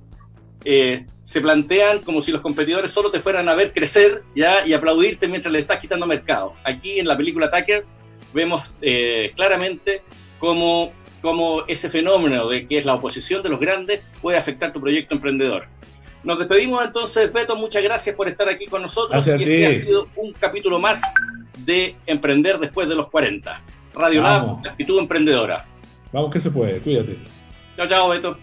[0.66, 4.66] eh, se plantean como si los competidores solo te fueran a ver crecer ¿ya?
[4.66, 6.54] y aplaudirte mientras le estás quitando mercado.
[6.64, 7.86] Aquí en la película Tucker
[8.34, 10.04] vemos eh, claramente
[10.40, 14.80] cómo, cómo ese fenómeno de que es la oposición de los grandes puede afectar tu
[14.80, 15.68] proyecto emprendedor.
[16.24, 17.56] Nos despedimos entonces, Beto.
[17.56, 19.26] Muchas gracias por estar aquí con nosotros.
[19.28, 21.02] este ha sido un capítulo más
[21.58, 23.62] de Emprender después de los 40.
[23.94, 25.66] Radio Lab, actitud emprendedora.
[26.12, 27.18] Vamos que se puede, cuídate.
[27.76, 28.38] Chao, chao, Beto.